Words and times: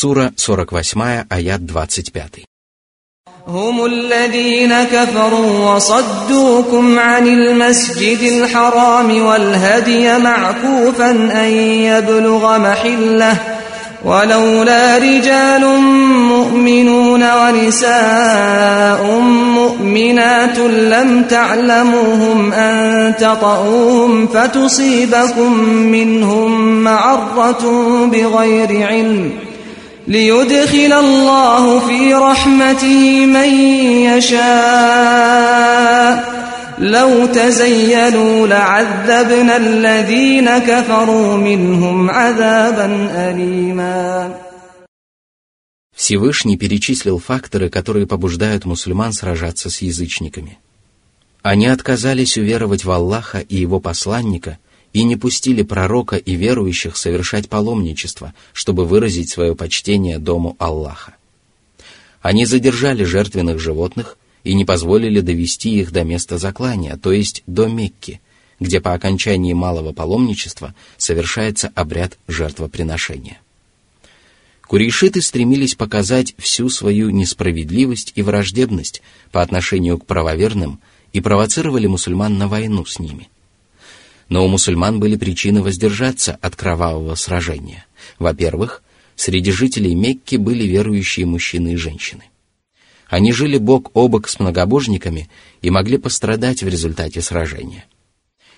Сура 0.00 0.32
48, 0.36 1.26
аят 1.30 1.60
25. 1.70 2.44
هم 3.48 3.84
الذين 3.84 4.84
كفروا 4.84 5.74
وصدوكم 5.74 6.98
عن 6.98 7.26
المسجد 7.26 8.18
الحرام 8.22 9.22
والهدي 9.22 10.18
معكوفا 10.18 11.10
أن 11.10 11.50
يبلغ 11.88 12.58
محله 12.58 13.36
ولولا 14.04 14.98
رجال 14.98 15.64
مؤمنون 16.28 17.22
ونساء 17.22 19.18
مؤمنات 19.54 20.58
لم 20.58 21.22
تعلموهم 21.22 22.52
أن 22.52 23.14
تطؤوهم 23.16 24.26
فتصيبكم 24.26 25.52
منهم 25.68 26.82
معرة 26.82 27.64
بغير 28.06 28.86
علم 28.86 29.47
ليدخل 30.08 30.92
الله 30.92 31.78
في 31.78 32.14
رحمته 32.14 33.26
من 33.26 33.48
يشاء 34.12 34.44
لو 36.78 37.26
تزينوا 37.26 38.46
لعذبنا 38.46 39.56
الذين 39.56 40.58
كفروا 40.58 41.36
منهم 41.36 42.10
عذابا 42.10 43.08
أليما 43.30 44.34
Всевышний 45.96 46.56
перечислил 46.56 47.18
факторы, 47.20 47.70
которые 47.70 48.06
побуждают 48.06 48.64
мусульман 48.64 49.12
сражаться 49.12 49.70
с 49.70 49.80
язычниками. 49.80 50.58
Они 51.42 51.68
отказались 51.68 52.36
уверовать 52.36 52.84
в 52.84 52.90
Аллаха 52.90 53.38
и 53.38 53.56
Его 53.56 53.78
посланника – 53.80 54.64
и 54.93 55.03
не 55.03 55.15
пустили 55.15 55.61
пророка 55.61 56.15
и 56.15 56.35
верующих 56.35 56.97
совершать 56.97 57.49
паломничество, 57.49 58.33
чтобы 58.53 58.85
выразить 58.85 59.29
свое 59.29 59.55
почтение 59.55 60.19
дому 60.19 60.55
Аллаха. 60.59 61.15
Они 62.21 62.45
задержали 62.45 63.03
жертвенных 63.03 63.59
животных 63.59 64.17
и 64.43 64.53
не 64.53 64.65
позволили 64.65 65.21
довести 65.21 65.79
их 65.79 65.91
до 65.91 66.03
места 66.03 66.37
заклания, 66.37 66.97
то 66.97 67.11
есть 67.11 67.43
до 67.45 67.67
Мекки, 67.67 68.19
где 68.59 68.81
по 68.81 68.93
окончании 68.93 69.53
малого 69.53 69.93
паломничества 69.93 70.73
совершается 70.97 71.71
обряд 71.75 72.17
жертвоприношения. 72.27 73.39
Курейшиты 74.67 75.21
стремились 75.21 75.75
показать 75.75 76.35
всю 76.37 76.69
свою 76.69 77.09
несправедливость 77.09 78.11
и 78.15 78.21
враждебность 78.21 79.01
по 79.31 79.41
отношению 79.41 79.97
к 79.97 80.05
правоверным 80.05 80.79
и 81.11 81.21
провоцировали 81.21 81.87
мусульман 81.87 82.37
на 82.37 82.47
войну 82.47 82.85
с 82.85 82.99
ними– 82.99 83.29
но 84.29 84.45
у 84.45 84.47
мусульман 84.47 84.99
были 84.99 85.17
причины 85.17 85.61
воздержаться 85.61 86.37
от 86.41 86.55
кровавого 86.55 87.15
сражения. 87.15 87.85
Во-первых, 88.19 88.83
среди 89.15 89.51
жителей 89.51 89.95
Мекки 89.95 90.35
были 90.35 90.63
верующие 90.63 91.25
мужчины 91.25 91.73
и 91.73 91.77
женщины. 91.77 92.23
Они 93.07 93.33
жили 93.33 93.57
бок 93.57 93.89
о 93.95 94.07
бок 94.07 94.29
с 94.29 94.39
многобожниками 94.39 95.29
и 95.63 95.71
могли 95.71 95.97
пострадать 95.97 96.61
в 96.61 96.67
результате 96.67 97.21
сражения. 97.21 97.85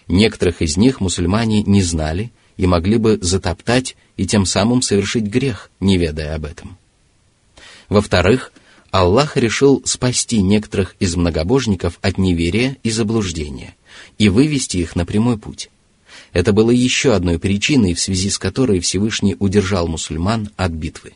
Некоторых 0.07 0.61
из 0.61 0.75
них 0.75 0.99
мусульмане 0.99 1.63
не 1.63 1.81
знали 1.81 2.31
и 2.57 2.67
могли 2.67 2.97
бы 2.97 3.17
затоптать 3.21 3.95
и 4.17 4.27
тем 4.27 4.45
самым 4.45 4.81
совершить 4.81 5.23
грех, 5.23 5.71
не 5.79 5.97
ведая 5.97 6.35
об 6.35 6.43
этом. 6.43 6.77
Во-вторых, 7.87 8.51
Аллах 8.91 9.37
решил 9.37 9.81
спасти 9.85 10.41
некоторых 10.41 10.97
из 10.99 11.15
многобожников 11.15 11.97
от 12.01 12.17
неверия 12.17 12.75
и 12.83 12.91
заблуждения 12.91 13.73
и 14.17 14.29
вывести 14.29 14.77
их 14.77 14.95
на 14.95 15.05
прямой 15.05 15.37
путь. 15.37 15.69
Это 16.33 16.53
было 16.53 16.71
еще 16.71 17.13
одной 17.13 17.39
причиной, 17.39 17.93
в 17.93 17.99
связи 17.99 18.29
с 18.29 18.37
которой 18.37 18.79
Всевышний 18.79 19.35
удержал 19.39 19.87
мусульман 19.87 20.49
от 20.55 20.71
битвы. 20.71 21.13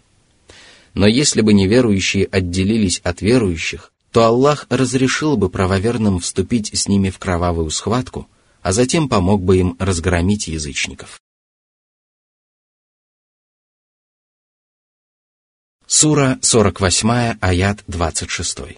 Но 0.94 1.08
если 1.08 1.42
бы 1.42 1.54
неверующие 1.54 2.26
отделились 2.26 3.00
от 3.00 3.22
верующих, 3.22 3.92
то 4.12 4.24
Аллах 4.24 4.66
разрешил 4.70 5.36
бы 5.36 5.50
правоверным 5.50 6.20
вступить 6.20 6.72
с 6.74 6.88
ними 6.88 7.10
в 7.10 7.20
кровавую 7.20 7.70
схватку, 7.70 8.30
а 8.62 8.72
затем 8.72 9.10
помог 9.10 9.44
бы 9.44 9.58
им 9.58 9.76
разгромить 9.78 10.48
язычников. 10.48 11.22
Сура 15.86 16.40
48, 16.42 17.38
аят 17.42 17.84
26. 17.88 18.78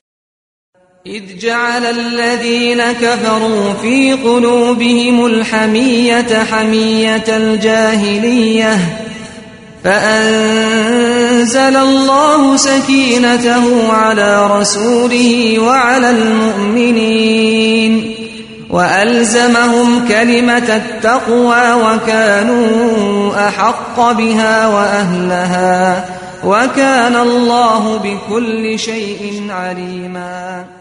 إذ 1.07 1.23
جعل 1.39 1.85
الذين 1.85 2.81
كفروا 3.01 3.73
في 3.81 4.13
قلوبهم 4.13 5.25
الحمية 5.25 6.43
حمية 6.51 7.23
الجاهلية 7.27 8.79
فأنزل 9.83 11.75
الله 11.77 12.57
سكينته 12.57 13.93
على 13.93 14.47
رسوله 14.59 15.59
وعلى 15.59 16.09
المؤمنين 16.09 17.35
وألزمهم 18.69 20.07
كلمة 20.07 20.75
التقوى 20.75 21.73
وكانوا 21.73 23.47
أحق 23.47 24.11
بها 24.11 24.67
وأهلها 24.67 26.05
وكان 26.43 27.15
الله 27.15 27.97
بكل 27.97 28.79
شيء 28.79 29.47
عليما. 29.49 30.76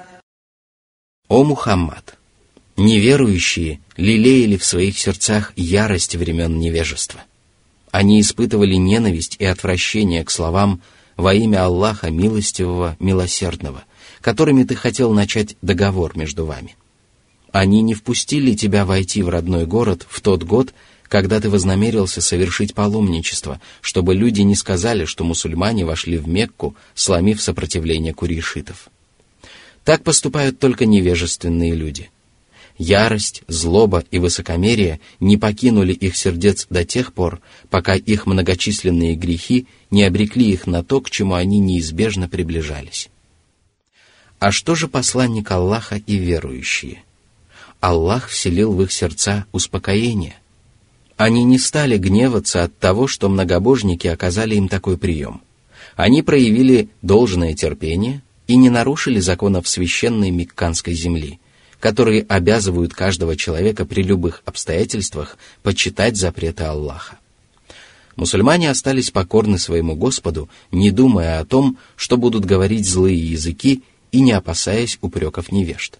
«О 1.28 1.42
Мухаммад! 1.42 2.16
Неверующие 2.76 3.81
лелеяли 3.97 4.56
в 4.56 4.64
своих 4.64 4.97
сердцах 4.97 5.53
ярость 5.56 6.14
времен 6.14 6.60
невежества. 6.60 7.25
Они 7.91 8.20
испытывали 8.20 8.76
ненависть 8.76 9.34
и 9.41 9.44
отвращение 9.44 10.22
к 10.25 10.31
словам 10.31 10.82
во 11.16 11.34
имя 11.34 11.65
Аллаха 11.65 12.10
Милостивого, 12.10 12.97
Милосердного, 13.00 13.82
которыми 14.20 14.62
ты 14.62 14.76
хотел 14.76 15.12
начать 15.12 15.56
договор 15.62 16.16
между 16.16 16.47
вами. 16.47 16.76
Они 17.50 17.82
не 17.82 17.94
впустили 17.94 18.54
тебя 18.54 18.84
войти 18.84 19.22
в 19.22 19.28
родной 19.28 19.66
город 19.66 20.06
в 20.09 20.20
тот 20.20 20.44
год, 20.44 20.75
когда 21.09 21.41
ты 21.41 21.50
вознамерился 21.50 22.20
совершить 22.20 22.75
паломничество, 22.75 23.60
чтобы 23.81 24.15
люди 24.15 24.42
не 24.42 24.54
сказали, 24.54 25.06
что 25.06 25.25
мусульмане 25.25 25.86
вошли 25.86 26.19
в 26.19 26.28
Мекку, 26.28 26.76
сломив 26.94 27.42
сопротивление 27.42 28.15
курейшитов. 28.15 28.91
Так 29.86 30.02
поступают 30.02 30.58
только 30.58 30.84
невежественные 30.84 31.72
люди. 31.76 32.10
Ярость, 32.76 33.44
злоба 33.47 34.02
и 34.10 34.19
высокомерие 34.19 34.98
не 35.20 35.36
покинули 35.36 35.92
их 35.92 36.16
сердец 36.16 36.66
до 36.69 36.84
тех 36.84 37.12
пор, 37.12 37.41
пока 37.70 37.94
их 37.94 38.26
многочисленные 38.26 39.14
грехи 39.14 39.69
не 39.92 40.02
обрекли 40.02 40.50
их 40.50 40.66
на 40.66 40.82
то, 40.82 41.00
к 41.00 41.08
чему 41.08 41.34
они 41.34 41.60
неизбежно 41.60 42.28
приближались. 42.28 43.10
А 44.41 44.50
что 44.50 44.74
же 44.74 44.88
посланник 44.88 45.52
Аллаха 45.52 46.03
и 46.04 46.16
верующие? 46.16 47.04
Аллах 47.78 48.26
вселил 48.26 48.72
в 48.72 48.82
их 48.82 48.91
сердца 48.91 49.47
успокоение. 49.53 50.34
Они 51.16 51.44
не 51.44 51.60
стали 51.60 51.97
гневаться 51.97 52.64
от 52.64 52.76
того, 52.76 53.06
что 53.06 53.28
многобожники 53.28 54.08
оказали 54.08 54.56
им 54.56 54.68
такой 54.68 54.98
прием. 54.98 55.42
Они 55.94 56.24
проявили 56.24 56.88
должное 57.03 57.54
терпение 57.54 58.22
и 58.47 58.57
не 58.57 58.71
нарушили 58.71 59.21
законов 59.21 59.69
священной 59.69 60.31
Мекканской 60.31 60.95
земли, 60.95 61.41
которые 61.81 62.23
обязывают 62.23 62.95
каждого 62.95 63.37
человека 63.37 63.84
при 63.84 64.03
любых 64.03 64.43
обстоятельствах 64.45 65.37
почитать 65.62 66.17
запреты 66.17 66.65
Аллаха. 66.65 67.19
Мусульмане 68.15 68.71
остались 68.71 69.11
покорны 69.11 69.59
своему 69.59 69.95
Господу, 69.95 70.49
не 70.73 70.91
думая 70.91 71.39
о 71.39 71.45
том, 71.45 71.77
что 71.97 72.17
будут 72.17 72.47
говорить 72.47 72.89
злые 72.89 73.19
языки 73.19 73.83
и 74.11 74.21
не 74.21 74.33
опасаясь 74.33 74.99
упреков 75.03 75.53
невежд. 75.53 75.99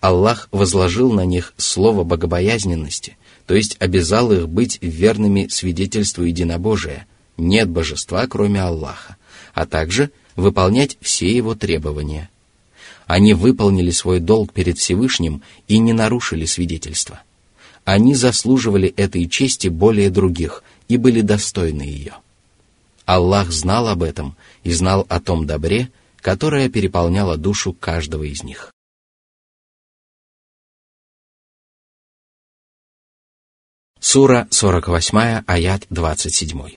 Аллах 0.00 0.48
возложил 0.52 1.12
на 1.12 1.24
них 1.24 1.52
слово 1.56 2.04
богобоязненности, 2.04 3.16
то 3.46 3.54
есть 3.54 3.76
обязал 3.80 4.30
их 4.30 4.48
быть 4.48 4.78
верными 4.82 5.48
свидетельству 5.48 6.22
единобожия, 6.22 7.06
нет 7.36 7.68
божества, 7.68 8.26
кроме 8.28 8.62
Аллаха, 8.62 9.16
а 9.54 9.66
также– 9.66 10.10
выполнять 10.36 10.98
все 11.00 11.34
его 11.34 11.54
требования. 11.54 12.30
Они 13.06 13.34
выполнили 13.34 13.90
свой 13.90 14.20
долг 14.20 14.52
перед 14.52 14.78
Всевышним 14.78 15.42
и 15.68 15.78
не 15.78 15.92
нарушили 15.92 16.44
свидетельство. 16.44 17.22
Они 17.84 18.14
заслуживали 18.14 18.88
этой 18.88 19.28
чести 19.28 19.68
более 19.68 20.10
других 20.10 20.62
и 20.88 20.96
были 20.96 21.20
достойны 21.20 21.82
ее. 21.82 22.14
Аллах 23.04 23.50
знал 23.50 23.88
об 23.88 24.02
этом 24.02 24.36
и 24.64 24.72
знал 24.72 25.06
о 25.08 25.20
том 25.20 25.46
добре, 25.46 25.90
которое 26.16 26.68
переполняло 26.68 27.36
душу 27.36 27.72
каждого 27.72 28.24
из 28.24 28.42
них. 28.42 28.72
Сура 34.00 34.48
48, 34.50 35.44
аят 35.46 35.86
27. 35.90 36.74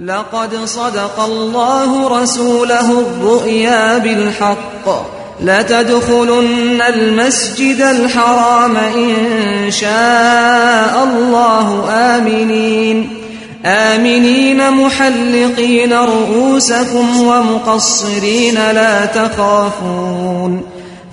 لقد 0.00 0.64
صدق 0.64 1.20
الله 1.20 2.22
رسوله 2.22 3.00
الرؤيا 3.00 3.98
بالحق. 3.98 5.06
لتدخلن 5.40 6.82
المسجد 6.82 7.80
الحرام 7.80 8.76
إن 8.76 9.70
شاء 9.70 11.04
الله. 11.04 11.90
آمنين. 11.90 13.08
آمنين 13.66 14.70
محلقين 14.70 15.92
رؤوسكم 15.92 17.22
ومقصرين 17.22 18.54
لا 18.54 19.04
تخافون. 19.04 20.60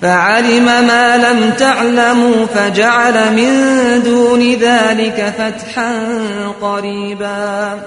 فعلم 0.02 0.64
ما 0.64 1.16
لم 1.16 1.50
تعلموا 1.58 2.46
فجعل 2.54 3.32
من 3.32 3.72
دون 4.04 4.54
ذلك 4.54 5.34
فتحا 5.38 5.92
قريبا. 6.62 7.78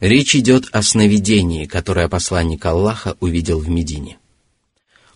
Речь 0.00 0.36
идет 0.36 0.68
о 0.70 0.82
сновидении, 0.82 1.64
которое 1.64 2.08
посланник 2.08 2.64
Аллаха 2.64 3.16
увидел 3.18 3.58
в 3.58 3.68
Медине. 3.68 4.18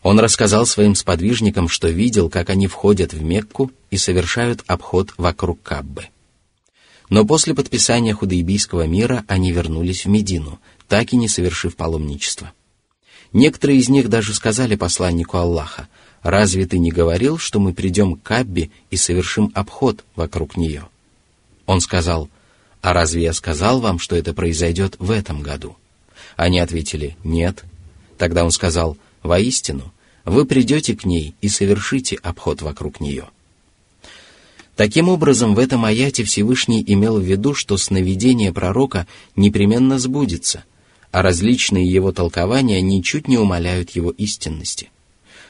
Он 0.03 0.19
рассказал 0.19 0.67
своим 0.67 0.97
сподвижникам, 0.97 1.69
что 1.69 1.89
видел, 1.89 2.29
как 2.29 2.51
они 2.51 2.67
входят 2.67 3.13
в 3.13 3.23
Мекку 3.23 3.71
и 3.91 3.97
совершают 3.97 4.65
обход 4.67 5.15
вокруг 5.17 5.63
Каббы. 5.63 6.09
Но 7.09 7.25
после 7.25 7.55
подписания 7.55 8.13
Худайбийского 8.13 8.89
мира 8.89 9.25
они 9.29 9.53
вернулись 9.53 10.05
в 10.05 10.09
Медину, 10.09 10.59
так 10.89 11.13
и 11.13 11.17
не 11.17 11.29
совершив 11.29 11.77
паломничество. 11.77 12.53
Некоторые 13.33 13.79
из 13.79 13.89
них 13.89 14.09
даже 14.09 14.35
сказали 14.35 14.75
посланнику 14.75 15.37
Аллаха, 15.37 15.89
«Разве 16.23 16.67
ты 16.67 16.79
не 16.79 16.91
говорил, 16.91 17.39
что 17.39 17.61
мы 17.61 17.73
придем 17.73 18.17
к 18.17 18.23
Каббе 18.23 18.71
и 18.91 18.97
совершим 18.97 19.53
обход 19.55 20.05
вокруг 20.17 20.57
нее?» 20.57 20.89
Он 21.67 21.81
сказал, 21.81 22.29
«А 22.83 22.93
разве 22.93 23.23
я 23.23 23.33
сказал 23.33 23.81
вам, 23.81 24.01
что 24.01 24.17
это 24.17 24.35
произойдет 24.35 24.97
в 24.99 25.13
этом 25.13 25.41
году?» 25.41 25.77
Они 26.37 26.59
ответили 26.59 27.17
«Нет». 27.23 27.65
Тогда 28.19 28.45
он 28.45 28.51
сказал 28.51 28.99
«Воистину, 29.23 29.95
вы 30.25 30.45
придете 30.45 30.97
к 30.97 31.05
ней 31.05 31.35
и 31.41 31.49
совершите 31.49 32.17
обход 32.17 32.61
вокруг 32.61 33.01
нее». 33.01 33.29
Таким 34.75 35.09
образом, 35.09 35.55
в 35.55 35.61
этом 35.61 35.85
аяте 35.85 36.25
Всевышний 36.25 36.83
имел 36.85 37.21
в 37.21 37.23
виду, 37.23 37.55
что 37.55 37.77
сновидение 37.77 38.53
пророка 38.53 39.07
непременно 39.37 39.99
сбудется, 39.99 40.65
а 41.13 41.23
различные 41.23 41.87
его 41.87 42.11
толкования 42.11 42.81
ничуть 42.81 43.29
не 43.29 43.39
умаляют 43.39 43.91
его 43.91 44.11
истинности. 44.11 44.91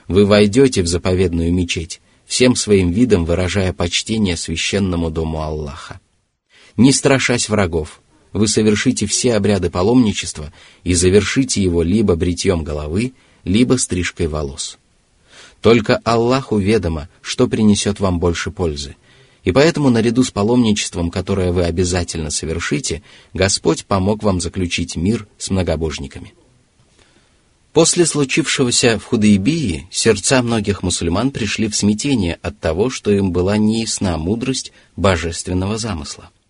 Вы 0.06 0.26
войдете 0.26 0.82
в 0.82 0.86
заповедную 0.86 1.52
мечеть, 1.52 2.02
всем 2.26 2.56
своим 2.56 2.90
видом 2.90 3.24
выражая 3.24 3.72
почтение 3.72 4.36
священному 4.36 5.10
дому 5.10 5.40
Аллаха 5.40 6.00
не 6.76 6.92
страшась 6.92 7.48
врагов, 7.48 8.00
вы 8.32 8.48
совершите 8.48 9.06
все 9.06 9.34
обряды 9.34 9.70
паломничества 9.70 10.52
и 10.84 10.94
завершите 10.94 11.62
его 11.62 11.82
либо 11.82 12.16
бритьем 12.16 12.64
головы, 12.64 13.12
либо 13.44 13.76
стрижкой 13.76 14.26
волос. 14.26 14.78
Только 15.60 16.00
Аллаху 16.04 16.58
ведомо, 16.58 17.08
что 17.20 17.46
принесет 17.46 18.00
вам 18.00 18.18
больше 18.18 18.50
пользы, 18.50 18.96
и 19.44 19.52
поэтому 19.52 19.90
наряду 19.90 20.22
с 20.22 20.30
паломничеством, 20.30 21.10
которое 21.10 21.52
вы 21.52 21.64
обязательно 21.64 22.30
совершите, 22.30 23.02
Господь 23.34 23.84
помог 23.84 24.22
вам 24.22 24.40
заключить 24.40 24.96
мир 24.96 25.26
с 25.38 25.50
многобожниками. 25.50 26.34
После 27.72 28.06
случившегося 28.06 28.98
в 28.98 29.04
Худайбии 29.04 29.88
сердца 29.90 30.42
многих 30.42 30.82
мусульман 30.82 31.30
пришли 31.30 31.68
в 31.68 31.76
смятение 31.76 32.38
от 32.42 32.58
того, 32.60 32.90
что 32.90 33.10
им 33.10 33.32
была 33.32 33.56
неясна 33.56 34.16
мудрость 34.18 34.72
божественного 34.96 35.78
замысла– 35.78 36.30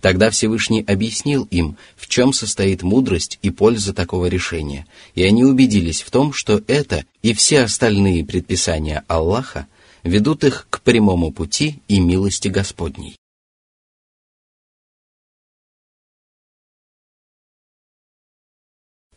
Тогда 0.00 0.30
Всевышний 0.30 0.82
объяснил 0.82 1.44
им, 1.50 1.76
в 1.96 2.08
чем 2.08 2.32
состоит 2.32 2.82
мудрость 2.82 3.38
и 3.42 3.50
польза 3.50 3.92
такого 3.92 4.26
решения, 4.26 4.86
и 5.14 5.22
они 5.22 5.44
убедились 5.44 6.02
в 6.02 6.10
том, 6.10 6.32
что 6.32 6.62
это 6.66 7.04
и 7.22 7.32
все 7.32 7.62
остальные 7.62 8.24
предписания 8.24 9.04
Аллаха 9.08 9.66
ведут 10.02 10.44
их 10.44 10.66
к 10.70 10.80
прямому 10.82 11.32
пути 11.32 11.80
и 11.88 12.00
милости 12.00 12.48
Господней. 12.48 13.16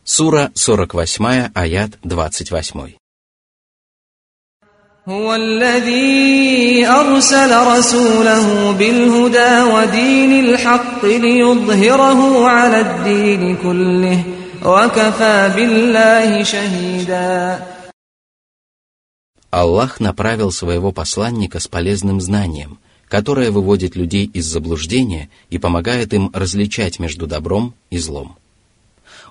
Сура 0.04 0.52
48, 0.56 1.52
аят 1.54 2.00
28. 2.04 2.96
هو 5.08 5.35
الذي 5.35 6.87
أرسل 6.87 7.67
رسوله 7.67 8.73
بالهدى 8.73 9.62
ودين 9.73 10.44
الحق 10.44 11.05
ليظهره 11.05 12.49
على 12.49 12.81
الدين 12.81 13.56
كله 13.56 14.25
وكفى 14.64 15.52
بالله 15.56 16.43
شهيدا 16.43 17.58
Аллах 19.50 20.00
направил 20.00 20.50
своего 20.50 20.91
посланника 20.91 21.61
с 21.61 21.69
полезным 21.69 22.20
знанием, 22.20 22.79
которое 23.06 23.52
выводит 23.52 23.94
людей 23.94 24.29
из 24.32 24.46
заблуждения 24.46 25.29
и 25.50 25.58
помогает 25.58 26.12
им 26.12 26.31
различать 26.32 26.99
между 26.99 27.29
добром 27.29 27.75
и 27.91 27.99
злом. 27.99 28.37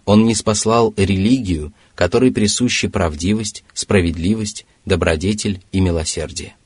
Он 0.06 0.25
не 0.25 0.36
спаслал 0.36 0.94
религию, 0.95 1.74
которой 1.95 2.31
присущи 2.31 2.88
правдивость, 2.88 3.63
справедливость, 3.74 4.65
добродетель 4.88 5.62
и 5.70 5.81
милосердие. 5.81 6.56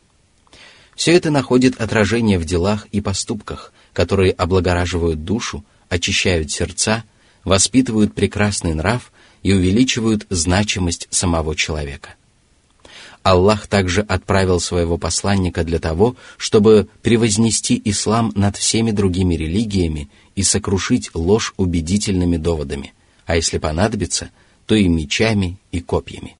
Все 0.95 1.13
это 1.13 1.31
находит 1.31 1.81
отражение 1.81 2.39
в 2.39 2.45
делах 2.45 2.87
и 2.93 3.01
поступках, 3.01 3.73
которые 3.93 4.33
облагораживают 4.33 5.25
душу, 5.25 5.65
очищают 5.89 6.51
сердца, 6.51 7.05
воспитывают 7.45 8.15
прекрасный 8.15 8.75
нрав 8.75 9.13
и 9.43 9.53
увеличивают 9.53 10.27
значимость 10.31 11.09
самого 11.11 11.57
человека. 11.57 12.15
Аллах 13.23 13.67
также 13.69 14.01
отправил 14.01 14.59
своего 14.59 14.99
посланника 14.99 15.63
для 15.63 15.79
того, 15.79 16.17
чтобы 16.37 16.89
превознести 17.03 17.81
ислам 17.85 18.33
над 18.35 18.57
всеми 18.57 18.91
другими 18.91 19.37
религиями 19.37 20.09
и 20.35 20.43
сокрушить 20.43 21.11
ложь 21.15 21.55
убедительными 21.57 22.37
доводами, 22.37 22.95
а 23.27 23.37
если 23.37 23.59
понадобится, 23.59 24.31
то 24.67 24.75
и 24.75 24.89
мечами 24.89 25.59
и 25.71 25.81
копьями. 25.81 26.37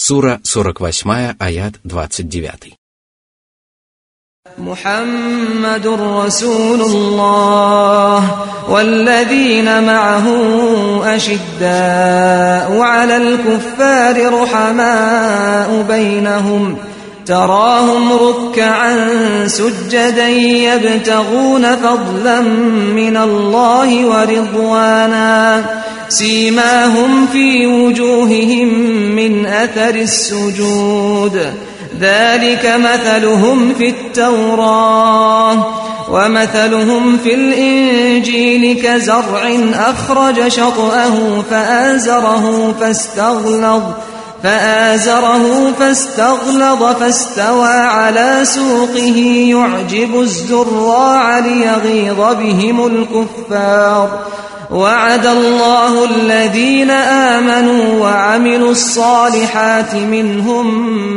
Сура 0.00 0.40
48, 0.44 1.36
аят 1.38 1.74
29. 1.82 2.76
محمد 4.58 5.86
رسول 5.86 6.80
الله 6.80 8.20
والذين 8.68 9.84
معه 9.84 10.26
أشداء 11.16 12.80
على 12.80 13.16
الكفار 13.16 14.42
رحماء 14.42 15.84
بينهم 15.88 16.76
تراهم 17.26 18.12
ركعا 18.12 18.96
سجدا 19.46 20.28
يبتغون 20.28 21.76
فضلا 21.76 22.40
من 23.00 23.16
الله 23.16 24.06
ورضوانا 24.06 25.64
سيماهم 26.11 27.27
في 27.27 27.67
وجوههم 27.67 28.67
من 29.15 29.45
أثر 29.45 29.95
السجود. 29.95 31.53
ذلك 31.99 32.75
مثلهم 32.79 33.73
في 33.73 33.89
التوراة 33.89 35.65
ومثلهم 36.11 37.17
في 37.17 37.33
الإنجيل 37.33 38.81
كزرع 38.83 39.55
أخرج 39.73 40.47
شطأه 40.47 41.43
فآزره 41.51 42.75
فاستغلظ 42.79 43.81
فآزره 44.43 45.73
فاستغلظ 45.79 46.83
فاستوى 46.83 47.67
على 47.67 48.39
سوقه. 48.43 49.17
يعجب 49.49 50.21
الزراع 50.21 51.39
ليغيظ 51.39 52.17
بهم 52.17 52.85
الكفار. 52.85 54.19
وعد 54.70 55.26
الله 55.26 56.04
الذين 56.04 56.90
آمنوا 56.90 58.00
وعملوا 58.00 58.70
الصالحات 58.70 59.94
منهم 59.94 60.66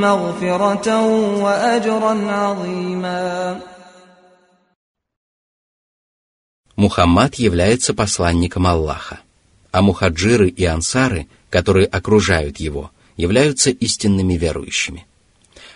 مغفرة 0.01 0.87
وأجرا 1.43 2.13
عظيما 2.31 3.59
Мухаммад 6.75 7.35
является 7.35 7.93
посланником 7.93 8.65
Аллаха, 8.65 9.19
а 9.69 9.81
мухаджиры 9.81 10.47
и 10.47 10.63
ансары, 10.63 11.27
которые 11.49 11.85
окружают 11.85 12.57
его, 12.57 12.91
являются 13.17 13.69
истинными 13.69 14.35
верующими. 14.35 15.05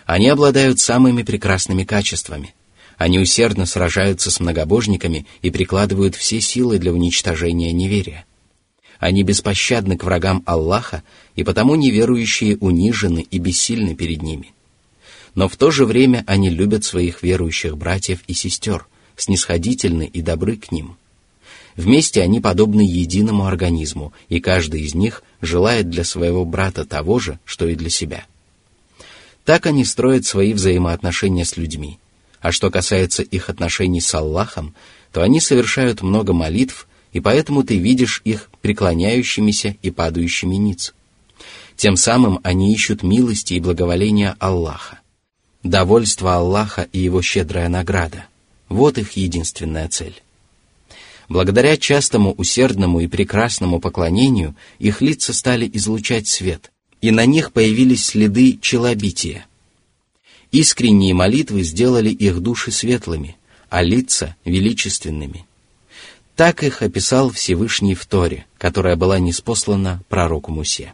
Они 0.06 0.30
обладают 0.30 0.80
самыми 0.80 1.22
прекрасными 1.22 1.84
качествами,– 1.84 2.54
они 2.99 3.17
усердно 3.17 3.65
сражаются 3.65 4.29
с 4.29 4.41
многобожниками 4.41 5.25
и 5.41 5.51
прикладывают 5.51 6.15
все 6.15 6.41
силы 6.41 6.79
для 6.79 6.91
уничтожения 6.91 7.71
неверия. 7.71 8.25
Они 8.99 9.23
беспощадны 9.23 9.97
к 9.97 10.03
врагам 10.03 10.43
Аллаха, 10.45 11.01
и 11.33 11.45
потому 11.45 11.75
неверующие 11.75 12.57
унижены 12.57 13.21
и 13.21 13.39
бессильны 13.39 13.95
перед 13.95 14.21
ними. 14.21 14.51
Но 15.33 15.47
в 15.47 15.55
то 15.55 15.71
же 15.71 15.85
время 15.85 16.25
они 16.27 16.49
любят 16.49 16.83
своих 16.83 17.23
верующих 17.23 17.77
братьев 17.77 18.19
и 18.27 18.33
сестер, 18.33 18.85
снисходительны 19.15 20.03
и 20.03 20.21
добры 20.21 20.57
к 20.57 20.69
ним. 20.69 20.97
Вместе 21.77 22.21
они 22.21 22.41
подобны 22.41 22.81
единому 22.81 23.45
организму, 23.45 24.11
и 24.27 24.41
каждый 24.41 24.81
из 24.81 24.93
них 24.93 25.23
желает 25.39 25.89
для 25.89 26.03
своего 26.03 26.43
брата 26.43 26.83
того 26.83 27.19
же, 27.19 27.39
что 27.45 27.65
и 27.65 27.75
для 27.75 27.89
себя. 27.89 28.25
Так 29.45 29.67
они 29.67 29.85
строят 29.85 30.25
свои 30.25 30.51
взаимоотношения 30.51 31.45
с 31.45 31.55
людьми. 31.55 31.97
А 32.41 32.51
что 32.51 32.71
касается 32.71 33.23
их 33.23 33.49
отношений 33.49 34.01
с 34.01 34.13
Аллахом, 34.13 34.75
то 35.11 35.21
они 35.21 35.39
совершают 35.39 36.01
много 36.01 36.33
молитв, 36.33 36.87
и 37.11 37.19
поэтому 37.19 37.63
ты 37.63 37.77
видишь 37.77 38.21
их 38.23 38.49
преклоняющимися 38.61 39.75
и 39.81 39.91
падающими 39.91 40.55
ниц. 40.55 40.93
Тем 41.75 41.95
самым 41.95 42.39
они 42.43 42.73
ищут 42.73 43.03
милости 43.03 43.53
и 43.53 43.59
благоволения 43.59 44.35
Аллаха. 44.39 44.99
Довольство 45.63 46.35
Аллаха 46.35 46.87
и 46.91 46.99
его 46.99 47.21
щедрая 47.21 47.69
награда– 47.69 48.25
вот 48.69 48.97
их 48.97 49.13
единственная 49.13 49.89
цель. 49.89 50.21
Благодаря 51.27 51.77
частому 51.77 52.33
усердному 52.33 53.01
и 53.01 53.07
прекрасному 53.07 53.79
поклонению 53.79 54.55
их 54.79 55.01
лица 55.01 55.33
стали 55.33 55.69
излучать 55.73 56.27
свет, 56.27 56.71
и 57.01 57.11
на 57.11 57.25
них 57.25 57.51
появились 57.51 58.05
следы 58.05 58.57
челобития. 58.61 59.45
Искренние 60.51 61.13
молитвы 61.13 61.63
сделали 61.63 62.09
их 62.09 62.39
души 62.39 62.71
светлыми, 62.71 63.37
а 63.69 63.83
лица– 63.83 64.35
величественными. 64.45 65.45
Так 66.35 66.63
их 66.63 66.81
описал 66.81 67.31
Всевышний 67.31 67.95
в 67.95 68.05
Торе, 68.05 68.45
которая 68.57 68.95
была 68.95 69.19
неспослана 69.19 70.01
пророку 70.09 70.51
Мусе. 70.51 70.93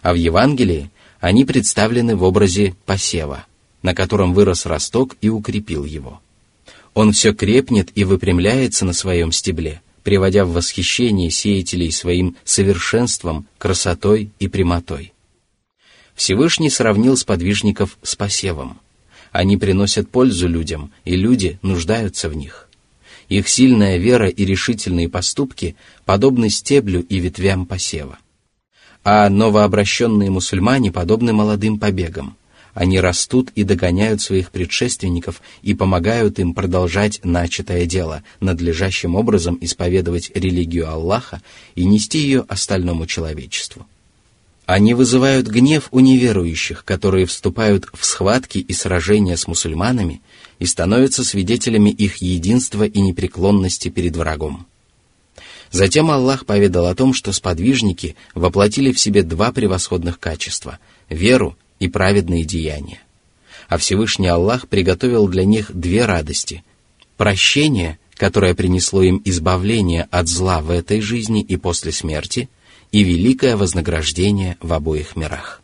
А 0.00 0.12
в 0.12 0.16
Евангелии 0.16 0.90
они 1.20 1.44
представлены 1.44 2.16
в 2.16 2.22
образе 2.22 2.74
посева, 2.86 3.46
на 3.82 3.94
котором 3.94 4.32
вырос 4.32 4.66
росток 4.66 5.16
и 5.20 5.28
укрепил 5.28 5.84
его. 5.84 6.20
Он 6.94 7.12
все 7.12 7.34
крепнет 7.34 7.90
и 7.94 8.04
выпрямляется 8.04 8.84
на 8.84 8.92
своем 8.92 9.32
стебле, 9.32 9.82
приводя 10.04 10.44
в 10.44 10.52
восхищение 10.52 11.30
сеятелей 11.30 11.90
своим 11.90 12.36
совершенством, 12.44 13.46
красотой 13.58 14.30
и 14.38 14.48
прямотой. 14.48 15.13
Всевышний 16.14 16.70
сравнил 16.70 17.16
сподвижников 17.16 17.98
с 18.02 18.14
посевом. 18.14 18.78
Они 19.32 19.56
приносят 19.56 20.08
пользу 20.08 20.48
людям, 20.48 20.92
и 21.04 21.16
люди 21.16 21.58
нуждаются 21.62 22.28
в 22.28 22.36
них. 22.36 22.68
Их 23.28 23.48
сильная 23.48 23.96
вера 23.96 24.28
и 24.28 24.44
решительные 24.44 25.08
поступки 25.08 25.76
подобны 26.04 26.50
стеблю 26.50 27.00
и 27.00 27.18
ветвям 27.18 27.66
посева. 27.66 28.18
А 29.02 29.28
новообращенные 29.28 30.30
мусульмане 30.30 30.92
подобны 30.92 31.32
молодым 31.32 31.78
побегам. 31.78 32.36
Они 32.74 32.98
растут 33.00 33.50
и 33.54 33.62
догоняют 33.62 34.20
своих 34.20 34.50
предшественников 34.50 35.42
и 35.62 35.74
помогают 35.74 36.38
им 36.38 36.54
продолжать 36.54 37.20
начатое 37.22 37.86
дело, 37.86 38.22
надлежащим 38.40 39.14
образом 39.14 39.58
исповедовать 39.60 40.30
религию 40.34 40.88
Аллаха 40.90 41.40
и 41.74 41.84
нести 41.84 42.18
ее 42.18 42.44
остальному 42.48 43.06
человечеству. 43.06 43.86
Они 44.66 44.94
вызывают 44.94 45.46
гнев 45.46 45.88
у 45.90 46.00
неверующих, 46.00 46.84
которые 46.84 47.26
вступают 47.26 47.86
в 47.92 48.04
схватки 48.04 48.58
и 48.58 48.72
сражения 48.72 49.36
с 49.36 49.46
мусульманами 49.46 50.22
и 50.58 50.64
становятся 50.64 51.22
свидетелями 51.22 51.90
их 51.90 52.16
единства 52.16 52.84
и 52.84 53.00
непреклонности 53.00 53.90
перед 53.90 54.16
врагом. 54.16 54.66
Затем 55.70 56.10
Аллах 56.10 56.46
поведал 56.46 56.86
о 56.86 56.94
том, 56.94 57.12
что 57.12 57.32
сподвижники 57.32 58.16
воплотили 58.34 58.92
в 58.92 58.98
себе 58.98 59.22
два 59.22 59.52
превосходных 59.52 60.18
качества– 60.18 60.78
веру 61.10 61.58
и 61.78 61.88
праведные 61.88 62.44
деяния. 62.44 63.00
А 63.68 63.76
Всевышний 63.76 64.28
Аллах 64.28 64.68
приготовил 64.68 65.28
для 65.28 65.44
них 65.44 65.70
две 65.74 66.06
радости– 66.06 66.64
прощение, 67.18 67.98
которое 68.14 68.54
принесло 68.54 69.02
им 69.02 69.20
избавление 69.24 70.08
от 70.10 70.28
зла 70.28 70.62
в 70.62 70.70
этой 70.70 71.02
жизни 71.02 71.42
и 71.42 71.58
после 71.58 71.92
смерти– 71.92 72.48
и 72.94 73.02
великое 73.02 73.56
вознаграждение 73.56 74.56
в 74.60 74.72
обоих 74.72 75.16
мирах. 75.16 75.60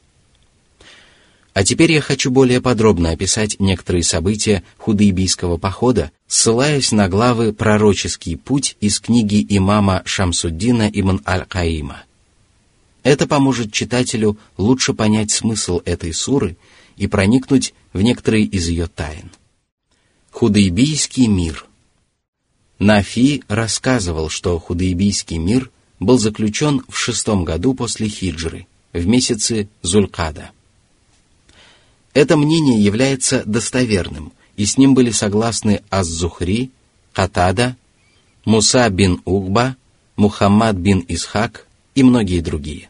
А 1.54 1.62
теперь 1.62 1.92
я 1.92 2.00
хочу 2.00 2.28
более 2.28 2.60
подробно 2.60 3.10
описать 3.10 3.60
некоторые 3.60 4.02
события 4.02 4.64
худайбийского 4.78 5.56
похода, 5.56 6.10
ссылаясь 6.26 6.90
на 6.90 7.08
главы 7.08 7.52
«Пророческий 7.52 8.36
путь» 8.36 8.76
из 8.80 8.98
книги 8.98 9.46
имама 9.48 10.02
Шамсуддина 10.06 10.90
ибн 10.92 11.22
Аль-Каима. 11.24 12.02
Это 13.04 13.28
поможет 13.28 13.72
читателю 13.72 14.36
лучше 14.56 14.92
понять 14.92 15.30
смысл 15.30 15.82
этой 15.84 16.12
суры 16.12 16.56
и 16.96 17.06
проникнуть 17.06 17.74
в 17.92 18.02
некоторые 18.02 18.42
из 18.42 18.66
ее 18.66 18.88
тайн. 18.88 19.30
Худайбийский 20.32 21.28
мир 21.28 21.64
Нафи 22.80 23.44
рассказывал, 23.46 24.30
что 24.30 24.58
Худайбийский 24.58 25.38
мир– 25.38 25.70
был 26.00 26.18
заключен 26.18 26.82
в 26.88 26.96
шестом 26.96 27.44
году 27.44 27.74
после 27.74 28.08
хиджры, 28.08 28.66
в 28.92 29.06
месяце 29.06 29.68
Зулькада. 29.82 30.50
Это 32.14 32.36
мнение 32.36 32.82
является 32.82 33.44
достоверным, 33.44 34.32
и 34.56 34.64
с 34.64 34.76
ним 34.76 34.94
были 34.94 35.10
согласны 35.10 35.82
Аз-Зухри, 35.90 36.70
Катада, 37.12 37.76
Муса 38.44 38.88
бин 38.88 39.20
Угба, 39.24 39.76
Мухаммад 40.16 40.76
бин 40.76 41.04
Исхак 41.06 41.66
и 41.94 42.02
многие 42.02 42.40
другие. 42.40 42.88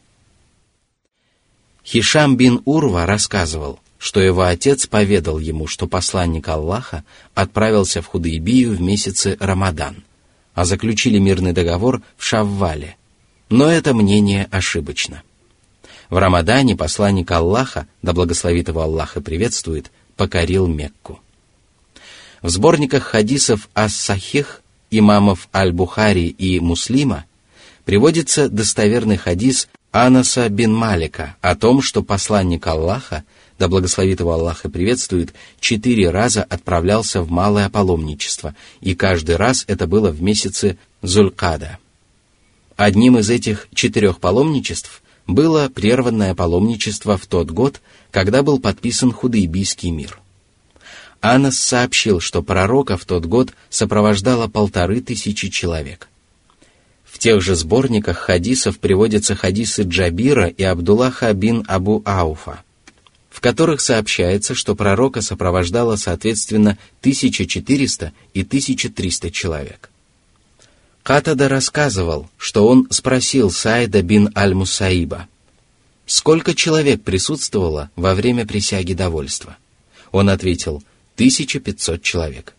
Хишам 1.85 2.37
бин 2.37 2.63
Урва 2.65 3.05
рассказывал, 3.05 3.81
что 3.99 4.21
его 4.21 4.43
отец 4.43 4.87
поведал 4.87 5.39
ему, 5.39 5.67
что 5.67 5.87
посланник 5.87 6.49
Аллаха 6.49 7.05
отправился 7.35 8.01
в 8.01 8.07
Худайбию 8.07 8.75
в 8.75 8.81
месяце 8.81 9.37
Рамадан, 9.41 10.05
а 10.55 10.65
заключили 10.65 11.19
мирный 11.19 11.53
договор 11.53 12.01
в 12.17 12.25
Шаввале, 12.25 12.97
но 13.51 13.71
это 13.71 13.93
мнение 13.93 14.49
ошибочно. 14.51 15.23
В 16.09 16.17
Рамадане 16.17 16.77
посланник 16.77 17.31
Аллаха, 17.31 17.87
да 18.01 18.13
благословит 18.13 18.69
его 18.69 18.81
Аллах 18.81 19.17
и 19.17 19.21
приветствует, 19.21 19.91
покорил 20.17 20.67
Мекку. 20.67 21.21
В 22.43 22.49
сборниках 22.49 23.03
хадисов 23.03 23.69
Ас-Сахих 23.75 24.63
имамов 24.91 25.49
Аль-Бухари 25.55 26.27
и 26.27 26.59
Муслима 26.59 27.27
приводится 27.85 28.49
достоверный 28.49 29.17
хадис 29.17 29.69
Анаса 29.93 30.49
бин 30.49 30.73
Малика 30.73 31.37
о 31.41 31.55
том, 31.55 31.83
что 31.83 32.03
посланник 32.03 32.67
Аллаха, 32.67 33.25
да 33.59 33.69
благословит 33.69 34.21
его 34.21 34.33
Аллах 34.33 34.65
и 34.65 34.69
приветствует, 34.69 35.35
четыре 35.59 36.11
раза 36.11 36.45
отправлялся 36.45 37.23
в 37.23 37.31
малое 37.31 37.69
паломничество, 37.69 38.55
и 38.81 38.95
каждый 38.95 39.37
раз 39.37 39.65
это 39.67 39.87
было 39.87 40.11
в 40.11 40.23
месяце 40.23 40.79
Зулькада– 41.03 41.79
Одним 42.81 43.19
из 43.19 43.29
этих 43.29 43.69
четырех 43.75 44.21
паломничеств 44.21 45.03
было 45.27 45.69
прерванное 45.69 46.35
паломничество 46.35 47.19
в 47.19 47.27
тот 47.27 47.51
год, 47.51 47.83
когда 48.11 48.43
был 48.43 48.59
подписан 48.59 49.13
Худайбийский 49.13 49.91
мир. 49.91 50.19
Анас 51.21 51.59
сообщил, 51.59 52.21
что 52.21 52.43
пророка 52.43 52.97
в 52.97 53.05
тот 53.05 53.27
год 53.27 53.53
сопровождало 53.69 54.49
полторы 54.49 55.03
тысячи 55.03 55.51
человек. 55.51 56.09
В 57.05 57.19
тех 57.19 57.43
же 57.43 57.55
сборниках 57.55 58.17
хадисов 58.17 58.79
приводятся 58.79 59.35
хадисы 59.35 59.83
Джабира 59.83 60.47
и 60.47 60.63
Абдуллаха 60.63 61.35
бин 61.35 61.67
Абу 61.69 62.01
Ауфа, 62.07 62.63
в 63.29 63.43
которых 63.43 63.83
сообщается, 63.83 64.55
что 64.55 64.75
пророка 64.75 65.21
сопровождало 65.21 65.97
соответственно 65.97 66.79
1400 67.03 68.13
и 68.33 68.41
1300 68.41 69.31
человек. 69.31 69.91
Катада 71.03 71.49
рассказывал, 71.49 72.29
что 72.37 72.69
он 72.69 72.87
спросил 72.91 73.51
Сайда 73.51 74.03
бин 74.03 74.31
Аль-Мусаиба, 74.37 75.29
сколько 76.07 76.55
человек 76.55 77.03
присутствовало 77.03 77.91
во 77.97 78.15
время 78.15 78.47
присяги 78.47 78.93
довольства. 78.93 79.57
Он 80.13 80.29
ответил, 80.29 80.83
1500 81.15 82.03
человек. 82.03 82.55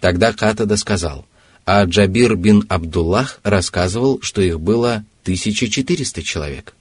Тогда 0.00 0.32
Катада 0.32 0.76
сказал, 0.76 1.24
а 1.64 1.84
Джабир 1.84 2.36
бин 2.36 2.64
Абдуллах 2.68 3.40
рассказывал, 3.42 4.20
что 4.22 4.40
их 4.40 4.60
было 4.60 5.04
1400 5.22 6.22
человек. 6.22 6.74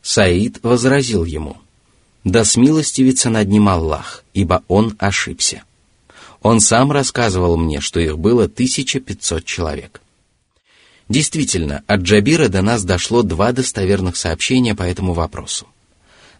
Саид 0.00 0.60
возразил 0.62 1.24
ему, 1.24 1.58
«Да 2.24 2.44
смилостивится 2.44 3.30
над 3.30 3.48
ним 3.48 3.68
Аллах, 3.68 4.24
ибо 4.32 4.62
он 4.68 4.96
ошибся. 4.98 5.64
Он 6.40 6.60
сам 6.60 6.92
рассказывал 6.92 7.56
мне, 7.56 7.80
что 7.80 8.00
их 8.00 8.18
было 8.18 8.44
1500 8.44 9.44
человек». 9.44 10.00
Действительно, 11.12 11.84
от 11.86 12.00
Джабира 12.00 12.48
до 12.48 12.62
нас 12.62 12.84
дошло 12.84 13.22
два 13.22 13.52
достоверных 13.52 14.16
сообщения 14.16 14.74
по 14.74 14.82
этому 14.82 15.12
вопросу. 15.12 15.66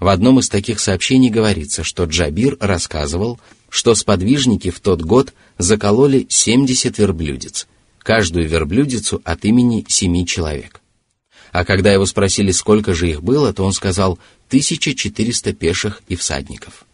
В 0.00 0.08
одном 0.08 0.38
из 0.38 0.48
таких 0.48 0.80
сообщений 0.80 1.28
говорится, 1.28 1.84
что 1.84 2.04
Джабир 2.04 2.56
рассказывал, 2.58 3.38
что 3.68 3.94
сподвижники 3.94 4.70
в 4.70 4.80
тот 4.80 5.02
год 5.02 5.34
закололи 5.58 6.26
70 6.26 6.96
верблюдец, 6.96 7.66
каждую 7.98 8.48
верблюдицу 8.48 9.20
от 9.26 9.44
имени 9.44 9.84
семи 9.88 10.26
человек. 10.26 10.80
А 11.52 11.66
когда 11.66 11.92
его 11.92 12.06
спросили, 12.06 12.50
сколько 12.50 12.94
же 12.94 13.10
их 13.10 13.22
было, 13.22 13.52
то 13.52 13.64
он 13.66 13.74
сказал 13.74 14.18
1400 14.48 15.52
пеших 15.52 16.00
и 16.08 16.16
всадников. 16.16 16.86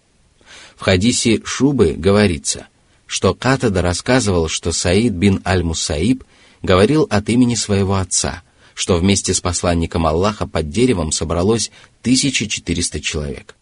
В 0.75 0.81
хадисе 0.81 1.41
Шубы 1.45 1.95
говорится, 1.97 2.67
что 3.07 3.35
Катада 3.35 3.83
рассказывал, 3.83 4.49
что 4.49 4.73
Саид 4.73 5.13
бин 5.13 5.41
Аль-Мусаиб– 5.47 6.25
говорил 6.63 7.07
от 7.11 7.29
имени 7.29 7.55
своего 7.55 7.97
отца, 7.97 8.43
что 8.75 8.97
вместе 8.97 9.35
с 9.35 9.41
посланником 9.41 10.07
Аллаха 10.07 10.47
под 10.47 10.71
деревом 10.71 11.13
собралось 11.13 11.71
1400 12.03 13.01
человек. 13.01 13.57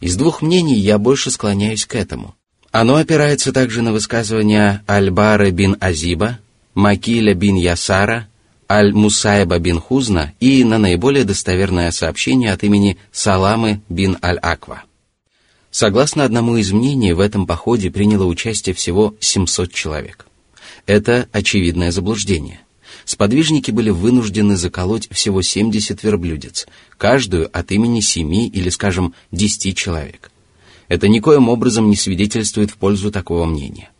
Из 0.00 0.16
двух 0.16 0.40
мнений 0.40 0.78
я 0.78 0.98
больше 0.98 1.30
склоняюсь 1.30 1.84
к 1.84 1.94
этому. 1.94 2.34
Оно 2.70 2.96
опирается 2.96 3.52
также 3.52 3.82
на 3.82 3.92
высказывания 3.92 4.84
Аль-Бара 4.88 5.50
бин 5.50 5.76
Азиба, 5.80 6.38
Макиля 6.74 7.34
бин 7.34 7.56
Ясара, 7.56 8.28
Аль-Мусайба 8.70 9.58
бин 9.58 9.80
Хузна 9.80 10.32
и 10.38 10.62
на 10.62 10.78
наиболее 10.78 11.24
достоверное 11.24 11.90
сообщение 11.90 12.52
от 12.52 12.62
имени 12.62 12.98
Саламы 13.10 13.80
бин 13.88 14.16
Аль-Аква. 14.22 14.84
Согласно 15.72 16.24
одному 16.24 16.56
из 16.56 16.70
мнений, 16.72 17.12
в 17.12 17.20
этом 17.20 17.46
походе 17.46 17.90
приняло 17.90 18.24
участие 18.24 18.74
всего 18.74 19.14
700 19.20 19.72
человек. 19.72 20.26
Это 20.86 21.28
очевидное 21.32 21.90
заблуждение. 21.90 22.60
Сподвижники 23.04 23.70
были 23.70 23.90
вынуждены 23.90 24.56
заколоть 24.56 25.08
всего 25.10 25.42
70 25.42 26.02
верблюдец, 26.02 26.66
каждую 26.96 27.48
от 27.56 27.72
имени 27.72 28.00
7 28.00 28.32
или, 28.32 28.68
скажем, 28.68 29.14
10 29.32 29.76
человек. 29.76 30.30
Это 30.88 31.08
никоим 31.08 31.48
образом 31.48 31.88
не 31.88 31.96
свидетельствует 31.96 32.70
в 32.70 32.76
пользу 32.76 33.10
такого 33.10 33.46
мнения. 33.46 33.90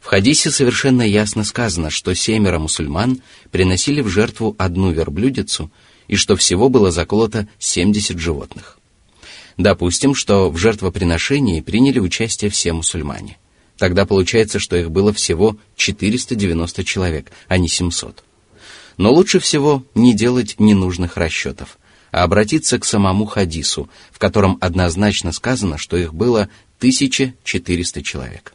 В 0.00 0.06
хадисе 0.06 0.50
совершенно 0.50 1.02
ясно 1.02 1.44
сказано, 1.44 1.88
что 1.88 2.14
семеро 2.14 2.58
мусульман 2.58 3.22
приносили 3.50 4.00
в 4.00 4.08
жертву 4.08 4.54
одну 4.58 4.90
верблюдицу 4.90 5.70
и 6.08 6.16
что 6.16 6.36
всего 6.36 6.68
было 6.68 6.90
заколото 6.90 7.48
70 7.58 8.18
животных. 8.18 8.78
Допустим, 9.56 10.14
что 10.14 10.50
в 10.50 10.56
жертвоприношении 10.56 11.60
приняли 11.60 11.98
участие 11.98 12.50
все 12.50 12.72
мусульмане. 12.72 13.38
Тогда 13.78 14.06
получается, 14.06 14.58
что 14.58 14.76
их 14.76 14.90
было 14.90 15.12
всего 15.12 15.56
490 15.76 16.84
человек, 16.84 17.32
а 17.48 17.58
не 17.58 17.68
700. 17.68 18.22
Но 18.96 19.12
лучше 19.12 19.38
всего 19.40 19.84
не 19.94 20.14
делать 20.14 20.56
ненужных 20.58 21.16
расчетов, 21.16 21.78
а 22.10 22.22
обратиться 22.22 22.78
к 22.78 22.84
самому 22.84 23.24
хадису, 23.24 23.88
в 24.10 24.18
котором 24.18 24.58
однозначно 24.60 25.32
сказано, 25.32 25.78
что 25.78 25.96
их 25.96 26.14
было 26.14 26.48
1400 26.78 28.02
человек. 28.02 28.54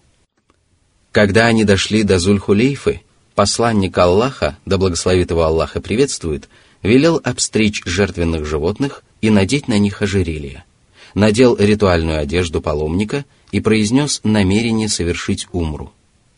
Когда 1.11 1.47
они 1.47 1.63
дошли 1.63 2.03
до 2.03 2.19
Зульхулейфы, 2.19 3.01
посланник 3.33 3.97
Аллаха, 3.97 4.57
да 4.65 4.77
благословит 4.77 5.31
его 5.31 5.43
Аллаха 5.43 5.81
приветствует, 5.81 6.47
велел 6.83 7.19
обстричь 7.23 7.81
жертвенных 7.85 8.45
животных 8.45 9.03
и 9.21 9.31
надеть 9.31 9.67
на 9.67 9.79
них 9.79 10.01
ожерелье– 10.01 10.63
надел 11.17 11.55
ритуальную 11.57 12.19
одежду 12.19 12.61
паломника 12.61 13.25
и 13.51 13.59
произнес 13.59 14.21
намерение 14.23 14.89
совершить 14.89 15.47
умру, 15.51 15.91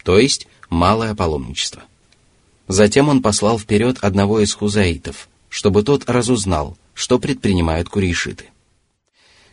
то 0.04 0.18
есть 0.18 0.48
малое 0.70 1.16
паломничество. 1.16 1.84
Затем 2.68 3.10
он 3.10 3.22
послал 3.22 3.58
вперед 3.58 3.98
одного 4.01 4.39
из 4.39 4.54
хузаитов, 4.54 5.28
чтобы 5.50 5.84
тот 5.84 6.10
разузнал, 6.10 6.78
что 6.94 7.18
предпринимают 7.18 7.89
курейшиты. 7.89 8.46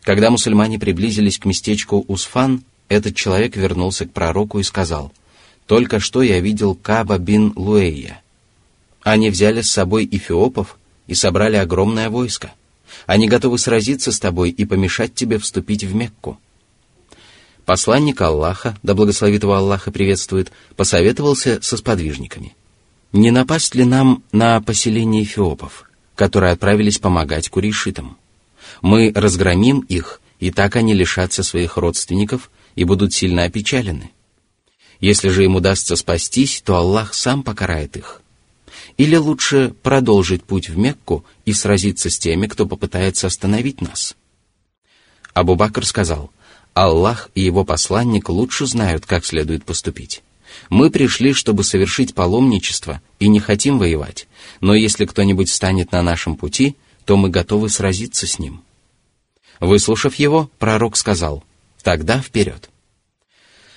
Когда 0.03 0.31
мусульмане 0.31 0.79
приблизились 0.79 1.39
к 1.39 1.47
местечку 1.47 2.05
Усфан, 2.07 2.63
этот 2.89 3.17
человек 3.17 3.57
вернулся 3.57 4.07
к 4.07 4.13
пророку 4.13 4.59
и 4.59 4.63
сказал, 4.63 5.13
«Только 5.67 5.99
что 5.99 6.23
я 6.23 6.39
видел 6.41 6.75
Каба 6.75 7.19
бин 7.19 7.53
Луэя. 7.57 8.23
Они 9.03 9.31
взяли 9.31 9.63
с 9.63 9.71
собой 9.71 10.09
эфиопов 10.11 10.79
и 11.07 11.15
собрали 11.15 11.57
огромное 11.57 12.11
войско. 12.11 12.53
Они 13.07 13.29
готовы 13.29 13.59
сразиться 13.59 14.13
с 14.13 14.21
тобой 14.21 14.51
и 14.51 14.65
помешать 14.65 15.15
тебе 15.15 15.39
вступить 15.39 15.85
в 15.85 15.95
Мекку. 15.95 16.39
Посланник 17.66 18.20
Аллаха, 18.20 18.78
да 18.85 18.94
благословит 18.94 19.42
его 19.42 19.54
Аллаха 19.54 19.90
приветствует, 19.90 20.52
посоветовался 20.76 21.61
со 21.61 21.76
сподвижниками. 21.76 22.54
Не 23.12 23.32
напасть 23.32 23.75
ли 23.75 23.85
нам 23.85 24.23
на 24.30 24.61
поселение 24.61 25.25
эфиопов, 25.25 25.90
которые 26.14 26.52
отправились 26.52 26.99
помогать 26.99 27.49
курейшитам? 27.49 28.18
Мы 28.82 29.12
разгромим 29.12 29.80
их, 29.80 30.20
и 30.38 30.52
так 30.52 30.76
они 30.76 30.94
лишатся 30.94 31.42
своих 31.42 31.76
родственников 31.76 32.52
и 32.76 32.85
будут 32.85 33.12
сильно 33.12 33.42
опечалены. 33.44 34.12
Если 35.00 35.29
же 35.29 35.44
им 35.44 35.57
удастся 35.57 35.96
спастись, 35.96 36.62
то 36.64 36.76
Аллах 36.76 37.14
сам 37.14 37.42
покарает 37.42 37.96
их. 37.96 38.22
Или 38.96 39.16
лучше 39.16 39.74
продолжить 39.83 40.44
путь 40.44 40.68
в 40.68 40.79
Мекку 40.79 41.24
и 41.44 41.52
сразиться 41.52 42.11
с 42.11 42.18
теми, 42.18 42.46
кто 42.46 42.64
попытается 42.64 43.26
остановить 43.26 43.81
нас? 43.81 44.14
Абу 45.35 45.57
Бакр 45.57 45.85
сказал, 45.85 46.31
Аллах 46.77 47.31
и 47.35 47.41
его 47.41 47.65
посланник 47.65 48.29
лучше 48.29 48.67
знают, 48.67 49.07
как 49.07 49.25
следует 49.25 49.65
поступить. 49.65 50.23
Мы 50.69 50.91
пришли, 50.91 51.33
чтобы 51.33 51.65
совершить 51.65 52.15
паломничество 52.15 53.01
и 53.19 53.29
не 53.29 53.41
хотим 53.41 53.79
воевать, 53.79 54.29
но 54.61 54.75
если 54.75 55.07
кто-нибудь 55.07 55.49
станет 55.49 55.91
на 55.93 56.03
нашем 56.03 56.37
пути, 56.37 56.77
то 57.07 57.17
мы 57.17 57.31
готовы 57.31 57.71
сразиться 57.71 58.27
с 58.27 58.39
ним. 58.39 58.62
Выслушав 59.59 60.17
его, 60.17 60.51
пророк 60.59 60.99
сказал, 60.99 61.43
тогда 61.83 62.21
вперед. 62.21 62.69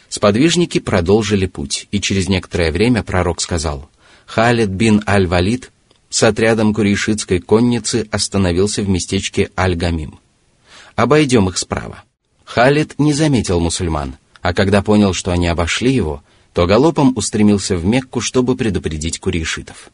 Сподвижники 0.10 0.80
продолжили 0.80 1.46
путь, 1.46 1.88
и 1.92 2.02
через 2.02 2.28
некоторое 2.28 2.70
время 2.74 3.02
пророк 3.02 3.40
сказал, 3.40 3.90
Халид 4.26 4.72
бин 4.72 5.02
Аль-Валид 5.08 5.72
с 6.10 6.22
отрядом 6.24 6.74
курейшитской 6.74 7.40
конницы 7.40 8.10
остановился 8.12 8.82
в 8.82 8.90
местечке 8.90 9.52
Аль-Гамим. 9.58 10.20
Обойдем 10.98 11.48
их 11.48 11.58
справа. 11.58 12.04
Халид 12.50 12.98
не 12.98 13.14
заметил 13.14 13.60
мусульман, 13.60 14.18
а 14.42 14.56
когда 14.56 14.82
понял, 14.82 15.14
что 15.14 15.32
они 15.32 15.48
обошли 15.48 15.94
его, 15.94 16.24
то 16.52 16.66
галопом 16.66 17.14
устремился 17.16 17.78
в 17.78 17.86
Мекку, 17.86 18.22
чтобы 18.22 18.56
предупредить 18.56 19.20
курейшитов. 19.20 19.92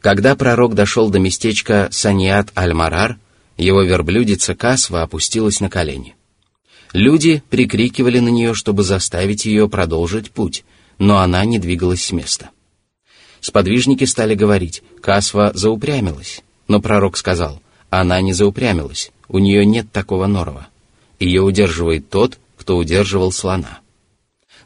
Когда 0.00 0.34
пророк 0.34 0.74
дошел 0.74 1.10
до 1.10 1.20
местечка 1.20 1.86
Саниат 1.92 2.50
Аль-Марар, 2.58 3.16
его 3.56 3.82
верблюдица 3.82 4.56
Касва 4.56 5.02
опустилась 5.02 5.60
на 5.60 5.70
колени. 5.70 6.16
Люди 6.92 7.44
прикрикивали 7.48 8.18
на 8.18 8.30
нее, 8.30 8.52
чтобы 8.52 8.82
заставить 8.82 9.46
ее 9.46 9.68
продолжить 9.68 10.32
путь, 10.32 10.64
но 10.98 11.18
она 11.18 11.44
не 11.44 11.60
двигалась 11.60 12.04
с 12.04 12.10
места. 12.10 12.50
Сподвижники 13.40 14.02
стали 14.02 14.34
говорить, 14.34 14.82
Касва 15.00 15.52
заупрямилась. 15.54 16.42
Но 16.66 16.80
пророк 16.80 17.16
сказал, 17.16 17.62
она 17.88 18.20
не 18.20 18.32
заупрямилась, 18.32 19.12
у 19.28 19.38
нее 19.38 19.64
нет 19.64 19.92
такого 19.92 20.26
норова. 20.26 20.66
Ее 21.24 21.40
удерживает 21.40 22.10
тот, 22.10 22.38
кто 22.58 22.76
удерживал 22.76 23.32
слона. 23.32 23.78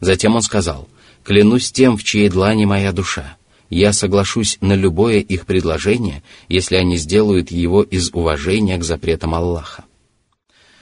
Затем 0.00 0.34
он 0.34 0.42
сказал, 0.42 0.88
клянусь 1.22 1.70
тем, 1.70 1.96
в 1.96 2.02
чьей 2.02 2.28
длани 2.28 2.64
моя 2.64 2.90
душа. 2.90 3.36
Я 3.70 3.92
соглашусь 3.92 4.58
на 4.60 4.72
любое 4.72 5.20
их 5.20 5.46
предложение, 5.46 6.24
если 6.48 6.74
они 6.74 6.96
сделают 6.96 7.52
его 7.52 7.84
из 7.84 8.10
уважения 8.12 8.76
к 8.76 8.82
запретам 8.82 9.36
Аллаха. 9.36 9.84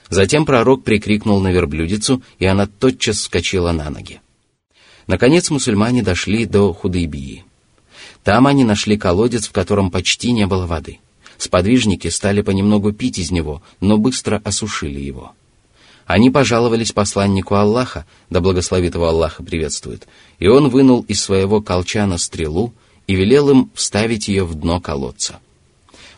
Затем 0.09 0.47
пророк 0.47 0.83
прикрикнул 0.83 1.41
на 1.41 1.53
верблюдицу, 1.53 2.23
и 2.39 2.47
она 2.47 2.67
тотчас 2.67 3.19
вскочила 3.19 3.73
на 3.73 3.91
ноги. 3.91 4.23
Наконец 5.07 5.51
мусульмане 5.51 6.03
дошли 6.03 6.47
до 6.47 6.73
Худайбии. 6.73 7.45
Там 8.25 8.47
они 8.47 8.65
нашли 8.65 8.97
колодец, 8.97 9.47
в 9.47 9.53
котором 9.53 9.91
почти 9.91 10.33
не 10.33 10.47
было 10.47 10.65
воды. 10.65 11.01
Сподвижники 11.37 12.09
стали 12.09 12.41
понемногу 12.41 12.93
пить 12.95 13.19
из 13.19 13.31
него, 13.31 13.61
но 13.81 13.99
быстро 13.99 14.41
осушили 14.43 15.01
его. 15.01 15.35
Они 16.07 16.31
пожаловались 16.31 16.93
посланнику 16.93 17.57
Аллаха, 17.57 18.07
да 18.31 18.41
благословит 18.41 18.95
его 18.95 19.09
Аллаха 19.09 19.43
приветствует, 19.43 20.07
и 20.39 20.47
он 20.47 20.69
вынул 20.69 21.05
из 21.09 21.21
своего 21.21 21.61
колчана 21.61 22.17
стрелу 22.17 22.73
и 23.09 23.17
велел 23.17 23.51
им 23.51 23.71
вставить 23.75 24.29
ее 24.29 24.45
в 24.45 24.55
дно 24.55 24.81
колодца. 24.81 25.41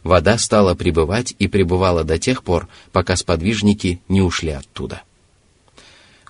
Вода 0.02 0.36
стала 0.36 0.74
прибывать 0.74 1.34
и 1.38 1.48
пребывала 1.48 2.04
до 2.04 2.18
тех 2.18 2.44
пор, 2.44 2.68
пока 2.92 3.16
сподвижники 3.16 4.00
не 4.08 4.20
ушли 4.20 4.50
оттуда. 4.50 5.02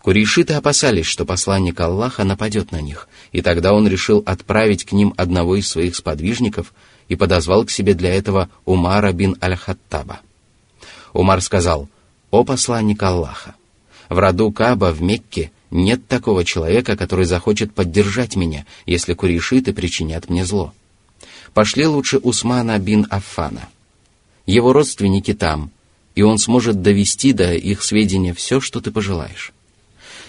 Курейшиты 0.03 0.55
опасались, 0.55 1.07
что 1.07 1.25
посланник 1.25 1.79
Аллаха 1.81 2.23
нападет 2.23 2.71
на 2.71 2.81
них, 2.81 3.09
и 3.33 3.43
тогда 3.43 3.75
он 3.75 3.89
решил 3.89 4.23
отправить 4.25 4.85
к 4.85 4.93
ним 4.93 5.13
одного 5.17 5.57
из 5.57 5.69
своих 5.69 5.97
сподвижников 5.97 6.73
и 7.09 7.17
подозвал 7.17 7.65
к 7.65 7.71
себе 7.71 7.95
для 7.95 8.15
этого 8.15 8.49
Умара 8.65 9.13
бин 9.13 9.37
Аль-Хаттаба. 9.43 10.21
Умар 11.13 11.41
сказал, 11.43 11.89
«О 12.31 12.45
посланник 12.45 13.03
Аллаха, 13.03 13.55
в 14.09 14.19
роду 14.19 14.53
Каба 14.53 14.93
в 14.93 15.01
Мекке 15.01 15.51
нет 15.71 16.07
такого 16.09 16.45
человека, 16.45 16.97
который 16.97 17.25
захочет 17.25 17.73
поддержать 17.75 18.37
меня, 18.37 18.67
если 18.87 19.15
курейшиты 19.15 19.73
причинят 19.73 20.29
мне 20.29 20.45
зло. 20.45 20.75
Пошли 21.55 21.87
лучше 21.87 22.19
Усмана 22.19 22.79
бин 22.79 23.07
Аффана. 23.11 23.69
Его 24.47 24.73
родственники 24.73 25.33
там, 25.35 25.71
и 26.15 26.23
он 26.23 26.39
сможет 26.39 26.83
довести 26.83 27.33
до 27.33 27.55
их 27.55 27.83
сведения 27.83 28.35
все, 28.35 28.61
что 28.61 28.81
ты 28.81 28.91
пожелаешь». 28.91 29.53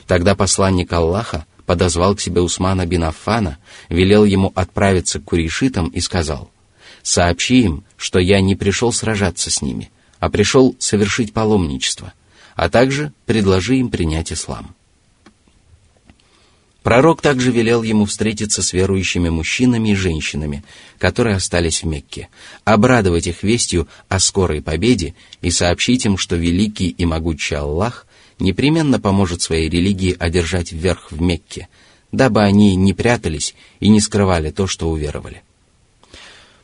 Тогда 0.08 0.36
посланник 0.36 0.92
Аллаха 0.92 1.46
подозвал 1.66 2.16
к 2.16 2.22
себе 2.22 2.42
Усмана 2.42 2.86
бин 2.86 3.04
Аффана, 3.04 3.60
велел 3.90 4.26
ему 4.26 4.52
отправиться 4.56 5.20
к 5.20 5.26
курейшитам 5.26 5.90
и 5.90 6.00
сказал, 6.00 6.50
«Сообщи 7.04 7.62
им, 7.62 7.84
что 7.96 8.20
я 8.20 8.42
не 8.42 8.56
пришел 8.56 8.92
сражаться 8.92 9.52
с 9.52 9.62
ними, 9.62 9.92
а 10.20 10.30
пришел 10.30 10.76
совершить 10.80 11.34
паломничество, 11.34 12.14
а 12.56 12.70
также 12.70 13.14
предложи 13.26 13.78
им 13.78 13.90
принять 13.90 14.32
ислам». 14.32 14.76
Пророк 16.84 17.22
также 17.22 17.52
велел 17.52 17.84
ему 17.84 18.06
встретиться 18.06 18.64
с 18.64 18.72
верующими 18.72 19.30
мужчинами 19.30 19.90
и 19.90 19.96
женщинами, 19.96 20.64
которые 20.98 21.36
остались 21.36 21.84
в 21.84 21.88
Мекке, 21.88 22.30
обрадовать 22.64 23.28
их 23.28 23.44
вестью 23.44 23.88
о 24.08 24.20
скорой 24.20 24.62
победе 24.62 25.14
и 25.42 25.52
сообщить 25.52 26.06
им, 26.06 26.18
что 26.18 26.38
великий 26.38 26.88
и 26.88 27.06
могучий 27.06 27.56
Аллах 27.56 28.08
непременно 28.40 29.00
поможет 29.00 29.42
своей 29.42 29.70
религии 29.70 30.16
одержать 30.18 30.72
вверх 30.72 31.12
в 31.12 31.22
Мекке, 31.22 31.68
дабы 32.14 32.42
они 32.42 32.76
не 32.76 32.94
прятались 32.94 33.56
и 33.82 33.90
не 33.90 34.00
скрывали 34.00 34.50
то, 34.50 34.66
что 34.66 34.90
уверовали. 34.90 35.44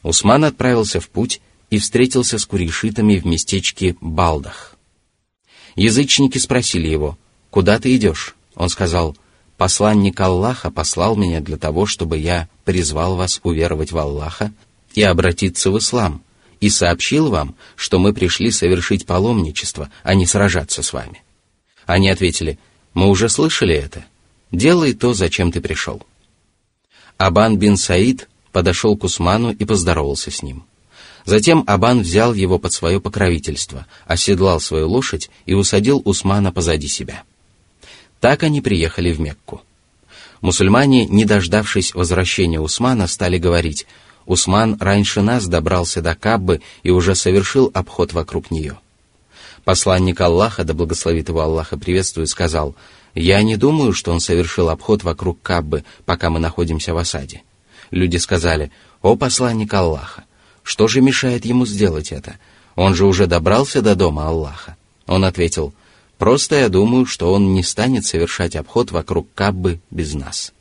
Усман 0.02 0.46
отправился 0.46 1.02
в 1.02 1.10
путь 1.10 1.42
и 1.70 1.80
встретился 1.80 2.38
с 2.38 2.46
курейшитами 2.46 3.18
в 3.18 3.26
местечке 3.26 3.96
Балдах. 4.02 4.76
Язычники 5.76 6.38
спросили 6.38 6.88
его, 6.88 7.18
«Куда 7.50 7.80
ты 7.80 7.96
идешь?» 7.96 8.36
Он 8.56 8.70
сказал, 8.70 9.16
«Посланник 9.58 10.20
Аллаха 10.20 10.72
послал 10.72 11.16
меня 11.16 11.42
для 11.42 11.58
того, 11.58 11.86
чтобы 11.86 12.18
я 12.18 12.50
призвал 12.64 13.16
вас 13.16 13.40
уверовать 13.44 13.92
в 13.92 13.98
Аллаха 13.98 14.52
и 14.94 15.02
обратиться 15.02 15.72
в 15.72 15.78
ислам, 15.78 16.22
и 16.62 16.70
сообщил 16.70 17.30
вам, 17.30 17.56
что 17.76 18.00
мы 18.00 18.14
пришли 18.14 18.52
совершить 18.52 19.06
паломничество, 19.06 19.90
а 20.04 20.16
не 20.16 20.26
сражаться 20.26 20.84
с 20.84 20.94
вами». 20.94 21.22
Они 21.86 22.10
ответили, 22.10 22.58
«Мы 22.94 23.08
уже 23.08 23.30
слышали 23.30 23.76
это. 23.76 24.06
Делай 24.52 24.94
то, 24.94 25.14
зачем 25.14 25.52
ты 25.52 25.62
пришел». 25.62 26.02
Абан 27.18 27.58
бин 27.58 27.78
Саид 27.78 28.30
подошел 28.52 28.98
к 28.98 29.04
Усману 29.04 29.52
и 29.52 29.66
поздоровался 29.66 30.32
с 30.32 30.42
ним. 30.44 30.66
Затем 31.26 31.64
Абан 31.66 32.02
взял 32.02 32.34
его 32.34 32.60
под 32.60 32.72
свое 32.72 33.02
покровительство, 33.02 33.88
оседлал 34.06 34.60
свою 34.60 34.88
лошадь 34.88 35.32
и 35.48 35.56
усадил 35.56 36.02
Усмана 36.06 36.52
позади 36.52 36.88
себя. 36.88 37.24
Так 38.20 38.44
они 38.44 38.62
приехали 38.62 39.12
в 39.12 39.20
Мекку. 39.20 39.62
Мусульмане, 40.42 41.06
не 41.08 41.26
дождавшись 41.26 41.96
возвращения 41.96 42.60
Усмана, 42.60 43.08
стали 43.08 43.40
говорить, 43.40 43.88
«Усман 44.28 44.78
раньше 44.80 45.22
нас 45.22 45.48
добрался 45.48 46.02
до 46.02 46.16
Каббы 46.16 46.62
и 46.84 46.92
уже 46.92 47.16
совершил 47.16 47.72
обход 47.74 48.14
вокруг 48.14 48.52
нее». 48.52 48.78
Посланник 49.64 50.22
Аллаха, 50.22 50.64
да 50.64 50.74
благословит 50.76 51.30
его 51.30 51.42
Аллаха 51.42 51.78
приветствует, 51.78 52.30
сказал, 52.30 52.76
«Я 53.16 53.42
не 53.42 53.56
думаю, 53.56 53.94
что 53.94 54.12
он 54.12 54.20
совершил 54.20 54.70
обход 54.70 55.04
вокруг 55.04 55.42
Каббы, 55.42 55.84
пока 56.06 56.30
мы 56.30 56.40
находимся 56.40 56.94
в 56.94 56.98
осаде». 56.98 57.42
Люди 57.90 58.18
сказали, 58.18 58.72
«О 59.02 59.16
посланник 59.16 59.74
Аллаха, 59.74 60.26
что 60.66 60.90
же 60.90 61.00
мешает 61.00 61.46
ему 61.46 61.66
сделать 61.66 62.12
это? 62.12 62.38
Он 62.76 62.94
же 62.94 63.06
уже 63.06 63.26
добрался 63.28 63.82
до 63.82 63.96
дома 63.96 64.28
Аллаха». 64.28 64.76
Он 65.08 65.24
ответил, 65.24 65.74
«Просто 66.18 66.56
я 66.58 66.68
думаю, 66.68 67.06
что 67.06 67.32
он 67.32 67.54
не 67.54 67.64
станет 67.64 68.06
совершать 68.06 68.58
обход 68.58 68.92
вокруг 68.92 69.30
Каббы 69.34 69.80
без 69.92 70.14
нас». 70.14 70.52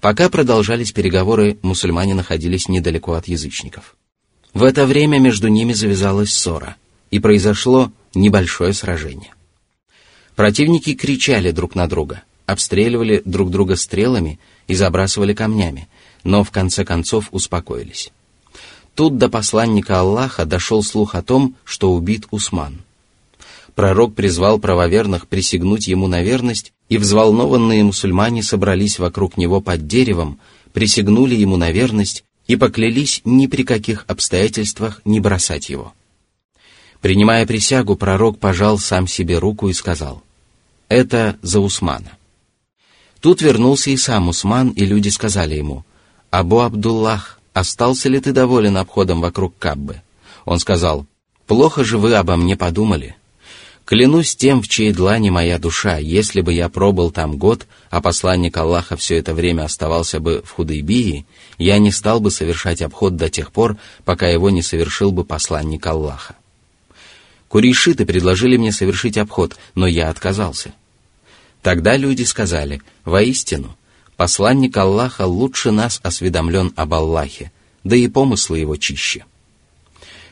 Пока 0.00 0.30
продолжались 0.30 0.92
переговоры, 0.92 1.58
мусульмане 1.60 2.14
находились 2.14 2.68
недалеко 2.68 3.12
от 3.12 3.28
язычников. 3.28 3.96
В 4.54 4.62
это 4.62 4.86
время 4.86 5.18
между 5.18 5.48
ними 5.48 5.74
завязалась 5.74 6.32
ссора– 6.32 6.76
и 7.10 7.18
произошло 7.18 7.92
небольшое 8.14 8.72
сражение. 8.72 9.34
Противники 10.36 10.94
кричали 10.94 11.50
друг 11.50 11.74
на 11.74 11.86
друга, 11.86 12.22
обстреливали 12.46 13.22
друг 13.24 13.50
друга 13.50 13.76
стрелами 13.76 14.38
и 14.66 14.74
забрасывали 14.74 15.34
камнями, 15.34 15.88
но 16.24 16.44
в 16.44 16.50
конце 16.50 16.84
концов 16.84 17.28
успокоились. 17.30 18.12
Тут 19.00 19.16
до 19.16 19.30
посланника 19.30 20.00
Аллаха 20.00 20.44
дошел 20.44 20.82
слух 20.82 21.14
о 21.14 21.22
том, 21.22 21.56
что 21.64 21.94
убит 21.94 22.26
Усман. 22.30 22.82
Пророк 23.74 24.14
призвал 24.14 24.58
правоверных 24.58 25.26
присягнуть 25.26 25.86
ему 25.86 26.06
на 26.06 26.22
верность, 26.22 26.74
и 26.90 26.98
взволнованные 26.98 27.82
мусульмане 27.82 28.42
собрались 28.42 28.98
вокруг 28.98 29.38
него 29.38 29.62
под 29.62 29.86
деревом, 29.86 30.38
присягнули 30.74 31.34
ему 31.34 31.56
на 31.56 31.70
верность 31.70 32.24
и 32.46 32.56
поклялись 32.56 33.22
ни 33.24 33.46
при 33.46 33.62
каких 33.62 34.04
обстоятельствах 34.06 35.00
не 35.06 35.18
бросать 35.18 35.70
его. 35.70 35.94
Принимая 37.00 37.46
присягу, 37.46 37.96
пророк 37.96 38.38
пожал 38.38 38.78
сам 38.78 39.06
себе 39.06 39.38
руку 39.38 39.70
и 39.70 39.72
сказал, 39.72 40.22
«Это 40.90 41.38
за 41.40 41.60
Усмана». 41.60 42.18
Тут 43.22 43.40
вернулся 43.40 43.88
и 43.88 43.96
сам 43.96 44.28
Усман, 44.28 44.68
и 44.68 44.84
люди 44.84 45.08
сказали 45.08 45.54
ему, 45.54 45.86
«Абу 46.30 46.60
Абдуллах, 46.60 47.39
остался 47.52 48.08
ли 48.08 48.20
ты 48.20 48.32
доволен 48.32 48.76
обходом 48.76 49.20
вокруг 49.20 49.56
Каббы?» 49.58 50.02
Он 50.44 50.58
сказал, 50.58 51.06
«Плохо 51.46 51.84
же 51.84 51.98
вы 51.98 52.14
обо 52.14 52.36
мне 52.36 52.56
подумали. 52.56 53.16
Клянусь 53.84 54.36
тем, 54.36 54.62
в 54.62 54.68
чьей 54.68 54.92
длани 54.92 55.30
моя 55.30 55.58
душа, 55.58 55.98
если 55.98 56.42
бы 56.42 56.52
я 56.52 56.68
пробыл 56.68 57.10
там 57.10 57.36
год, 57.36 57.66
а 57.90 58.00
посланник 58.00 58.56
Аллаха 58.56 58.96
все 58.96 59.16
это 59.16 59.34
время 59.34 59.64
оставался 59.64 60.20
бы 60.20 60.42
в 60.44 60.50
Худайбии, 60.52 61.26
я 61.58 61.78
не 61.78 61.90
стал 61.90 62.20
бы 62.20 62.30
совершать 62.30 62.82
обход 62.82 63.16
до 63.16 63.28
тех 63.28 63.50
пор, 63.50 63.78
пока 64.04 64.28
его 64.28 64.48
не 64.48 64.62
совершил 64.62 65.10
бы 65.10 65.24
посланник 65.24 65.84
Аллаха. 65.86 66.36
Курейшиты 67.48 68.06
предложили 68.06 68.56
мне 68.56 68.70
совершить 68.70 69.18
обход, 69.18 69.56
но 69.74 69.88
я 69.88 70.08
отказался. 70.08 70.72
Тогда 71.60 71.96
люди 71.96 72.22
сказали, 72.22 72.80
воистину, 73.04 73.76
посланник 74.20 74.76
Аллаха 74.76 75.24
лучше 75.24 75.70
нас 75.70 75.98
осведомлен 76.02 76.74
об 76.76 76.92
Аллахе, 76.92 77.50
да 77.84 77.96
и 77.96 78.06
помыслы 78.06 78.58
его 78.58 78.76
чище. 78.76 79.24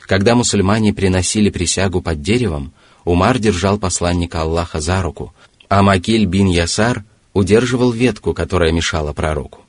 Когда 0.01 0.35
мусульмане 0.35 0.93
приносили 0.93 1.49
присягу 1.49 1.99
под 2.03 2.21
деревом, 2.21 2.71
Умар 3.03 3.39
держал 3.39 3.79
посланника 3.79 4.43
Аллаха 4.43 4.79
за 4.79 5.01
руку, 5.01 5.33
а 5.69 5.81
Макиль 5.81 6.27
бин 6.27 6.45
Ясар 6.45 7.03
удерживал 7.33 7.91
ветку, 7.91 8.35
которая 8.35 8.71
мешала 8.71 9.11
пророку. 9.11 9.61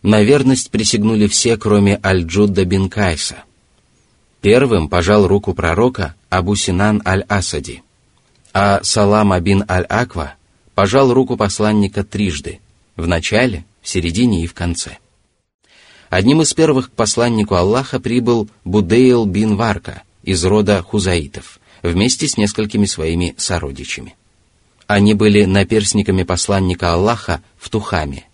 На 0.00 0.22
верность 0.22 0.70
присягнули 0.70 1.26
все, 1.26 1.58
кроме 1.58 2.00
Аль-Джудда 2.02 2.64
бин 2.64 2.88
Кайса– 2.88 3.42
Первым 4.40 4.88
пожал 4.88 5.28
руку 5.28 5.52
пророка 5.52 6.14
Абу 6.30 6.56
Синан 6.56 7.02
аль-Асади, 7.04 7.82
а 8.54 8.80
Салама 8.82 9.38
бин 9.40 9.62
аль-Аква 9.68 10.36
пожал 10.74 11.12
руку 11.12 11.36
посланника 11.36 12.02
трижды, 12.02 12.61
в 12.96 13.06
начале, 13.06 13.64
в 13.80 13.88
середине 13.88 14.44
и 14.44 14.46
в 14.46 14.54
конце. 14.54 14.98
Одним 16.10 16.42
из 16.42 16.52
первых 16.52 16.90
к 16.90 16.92
посланнику 16.92 17.54
Аллаха 17.54 17.98
прибыл 17.98 18.48
Будейл 18.64 19.24
бин 19.24 19.56
Варка 19.56 20.02
из 20.22 20.44
рода 20.44 20.82
хузаитов, 20.82 21.58
вместе 21.82 22.28
с 22.28 22.36
несколькими 22.36 22.86
своими 22.86 23.34
сородичами. 23.38 24.14
Они 24.86 25.14
были 25.14 25.44
наперсниками 25.44 26.22
посланника 26.22 26.92
Аллаха 26.92 27.42
в 27.58 27.70
Тухаме. 27.70 28.24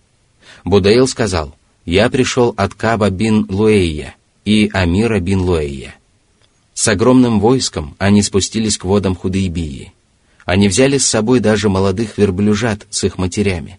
Будейл 0.65 1.07
сказал, 1.07 1.55
«Я 1.85 2.11
пришел 2.11 2.53
от 2.57 2.75
Каба 2.75 3.11
бин 3.11 3.47
Луэйя 3.49 4.17
и 4.45 4.69
Амира 4.73 5.21
бин 5.21 5.41
Луэйя. 5.43 5.95
С 6.75 6.89
огромным 6.89 7.41
войском 7.41 7.97
они 7.99 8.23
спустились 8.23 8.79
к 8.79 8.85
водам 8.85 9.15
Худейбии. 9.15 9.93
Они 10.45 10.69
взяли 10.69 10.99
с 10.99 11.07
собой 11.07 11.41
даже 11.41 11.69
молодых 11.69 12.19
верблюжат 12.19 12.87
с 12.91 13.05
их 13.05 13.19
матерями. 13.19 13.78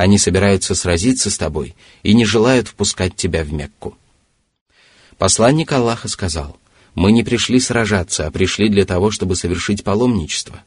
Они 0.00 0.16
собираются 0.16 0.74
сразиться 0.74 1.28
с 1.28 1.36
тобой 1.36 1.76
и 2.02 2.14
не 2.14 2.24
желают 2.24 2.68
впускать 2.68 3.16
тебя 3.16 3.44
в 3.44 3.52
Мекку. 3.52 3.98
Посланник 5.18 5.70
Аллаха 5.72 6.08
сказал, 6.08 6.56
«Мы 6.94 7.12
не 7.12 7.22
пришли 7.22 7.60
сражаться, 7.60 8.26
а 8.26 8.30
пришли 8.30 8.70
для 8.70 8.86
того, 8.86 9.10
чтобы 9.10 9.36
совершить 9.36 9.84
паломничество. 9.84 10.64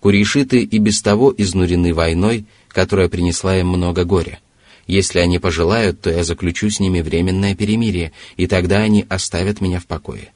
Курейшиты 0.00 0.58
и 0.58 0.76
без 0.76 1.00
того 1.00 1.34
изнурены 1.34 1.94
войной, 1.94 2.44
которая 2.68 3.08
принесла 3.08 3.56
им 3.56 3.68
много 3.68 4.04
горя. 4.04 4.38
Если 4.86 5.18
они 5.18 5.38
пожелают, 5.38 6.02
то 6.02 6.10
я 6.10 6.22
заключу 6.22 6.68
с 6.68 6.78
ними 6.78 7.00
временное 7.00 7.54
перемирие, 7.54 8.12
и 8.36 8.46
тогда 8.46 8.80
они 8.80 9.06
оставят 9.08 9.62
меня 9.62 9.80
в 9.80 9.86
покое. 9.86 10.30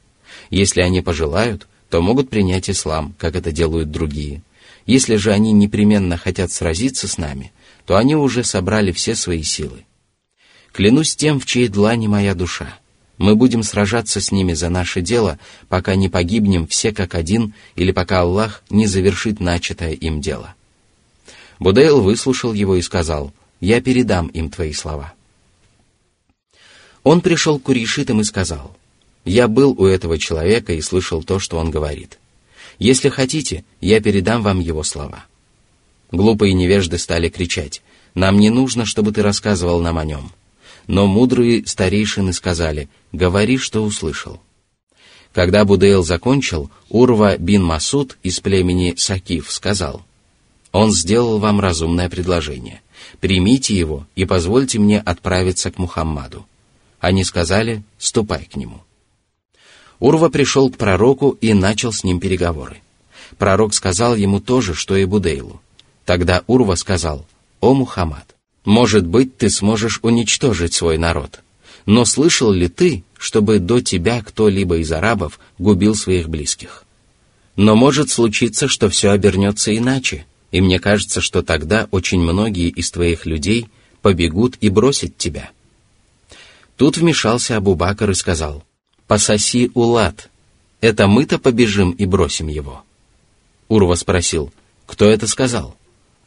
Если 0.49 0.81
они 0.81 1.03
пожелают, 1.03 1.69
то 1.91 2.01
могут 2.01 2.31
принять 2.31 2.71
ислам, 2.71 3.15
как 3.19 3.37
это 3.37 3.53
делают 3.53 3.91
другие. 3.91 4.41
Если 4.87 5.17
же 5.17 5.33
они 5.33 5.53
непременно 5.53 6.17
хотят 6.17 6.51
сразиться 6.51 7.09
с 7.09 7.19
нами, 7.19 7.53
то 7.88 7.96
они 7.96 8.14
уже 8.14 8.44
собрали 8.44 8.92
все 8.92 9.14
свои 9.14 9.42
силы. 9.42 9.87
Клянусь 10.72 11.16
тем, 11.16 11.40
в 11.40 11.46
чьей 11.46 11.68
длани 11.68 12.07
моя 12.07 12.35
душа. 12.35 12.79
Мы 13.16 13.35
будем 13.35 13.62
сражаться 13.62 14.20
с 14.20 14.31
ними 14.31 14.53
за 14.53 14.68
наше 14.68 15.01
дело, 15.01 15.38
пока 15.70 15.94
не 15.94 16.11
погибнем 16.11 16.66
все 16.66 16.92
как 16.92 17.14
один, 17.14 17.55
или 17.77 17.90
пока 17.90 18.20
Аллах 18.20 18.62
не 18.68 18.87
завершит 18.87 19.40
начатое 19.40 19.92
им 19.92 20.20
дело. 20.20 20.55
Будейл 21.61 22.03
выслушал 22.03 22.53
его 22.53 22.77
и 22.77 22.83
сказал, 22.83 23.33
«Я 23.59 23.81
передам 23.81 24.27
им 24.27 24.51
твои 24.51 24.74
слова». 24.74 25.14
Он 27.05 27.22
пришел 27.22 27.59
к 27.59 27.62
Куришитам 27.62 28.20
и 28.20 28.24
сказал, 28.24 28.77
я 29.24 29.48
был 29.48 29.74
у 29.79 29.87
этого 29.87 30.18
человека 30.18 30.74
и 30.74 30.83
слышал 30.83 31.22
то, 31.22 31.38
что 31.38 31.57
он 31.57 31.70
говорит. 31.70 32.18
Если 32.79 33.09
хотите, 33.09 33.64
я 33.81 34.03
передам 34.03 34.42
вам 34.42 34.61
его 34.61 34.83
слова. 34.83 35.24
Глупые 36.11 36.55
невежды 36.55 36.99
стали 36.99 37.29
кричать, 37.29 37.83
«Нам 38.14 38.38
не 38.38 38.51
нужно, 38.51 38.85
чтобы 38.85 39.12
ты 39.12 39.23
рассказывал 39.23 39.81
нам 39.81 39.99
о 39.99 40.05
нем». 40.05 40.33
Но 40.87 41.07
мудрые 41.07 41.66
старейшины 41.66 42.33
сказали, 42.33 42.88
«Говори, 43.12 43.59
что 43.59 43.85
услышал». 43.85 44.40
Когда 45.35 45.64
Будейл 45.64 46.03
закончил, 46.03 46.71
Урва 46.88 47.37
бин 47.37 47.62
Масуд 47.62 48.16
из 48.23 48.40
племени 48.40 48.94
Сакиф 48.97 49.53
сказал, 49.53 50.03
«Он 50.73 50.90
сделал 50.90 51.38
вам 51.38 51.61
разумное 51.61 52.09
предложение. 52.09 52.81
Примите 53.21 53.77
его 53.77 54.07
и 54.16 54.25
позвольте 54.25 54.79
мне 54.79 55.01
отправиться 55.01 55.71
к 55.71 55.79
Мухаммаду. 55.79 56.47
Они 57.01 57.25
сказали, 57.25 57.83
ступай 57.99 58.44
к 58.44 58.57
нему. 58.57 58.83
Урва 60.01 60.29
пришел 60.29 60.71
к 60.71 60.77
пророку 60.77 61.37
и 61.40 61.55
начал 61.55 61.92
с 61.92 62.05
ним 62.05 62.21
переговоры. 62.21 62.79
Пророк 63.37 63.75
сказал 63.75 64.16
ему 64.16 64.40
то 64.40 64.61
же, 64.61 64.75
что 64.75 64.97
и 64.97 65.05
Будейлу. 65.05 65.61
Тогда 66.09 66.42
Урва 66.47 66.75
сказал, 66.77 67.27
«О 67.61 67.75
Мухаммад, 67.75 68.35
может 68.64 69.07
быть, 69.07 69.37
ты 69.37 69.51
сможешь 69.51 69.99
уничтожить 70.01 70.73
свой 70.73 70.97
народ. 70.97 71.40
Но 71.85 72.07
слышал 72.07 72.51
ли 72.51 72.68
ты, 72.68 73.05
чтобы 73.18 73.59
до 73.59 73.83
тебя 73.83 74.23
кто-либо 74.23 74.79
из 74.79 74.90
арабов 74.90 75.38
губил 75.59 75.94
своих 75.94 76.31
близких? 76.31 76.85
Но 77.57 77.77
может 77.77 78.09
случиться, 78.09 78.68
что 78.68 78.88
все 78.88 79.11
обернется 79.11 79.77
иначе, 79.77 80.25
и 80.51 80.62
мне 80.62 80.81
кажется, 80.81 81.21
что 81.21 81.42
тогда 81.42 81.88
очень 81.90 82.23
многие 82.23 82.71
из 82.71 82.90
твоих 82.90 83.27
людей 83.27 83.68
побегут 84.01 84.57
и 84.62 84.71
бросят 84.71 85.18
тебя». 85.18 85.51
Тут 86.79 86.97
вмешался 86.97 87.59
Абу 87.59 87.75
Бакр 87.75 88.12
и 88.12 88.14
сказал, 88.14 88.64
«Пососи 89.07 89.71
Улад, 89.75 90.31
это 90.81 91.07
мы-то 91.07 91.38
побежим 91.38 91.90
и 91.90 92.07
бросим 92.07 92.49
его». 92.49 92.83
Урва 93.68 93.94
спросил, 93.94 94.51
«Кто 94.87 95.05
это 95.05 95.27
сказал?» 95.27 95.78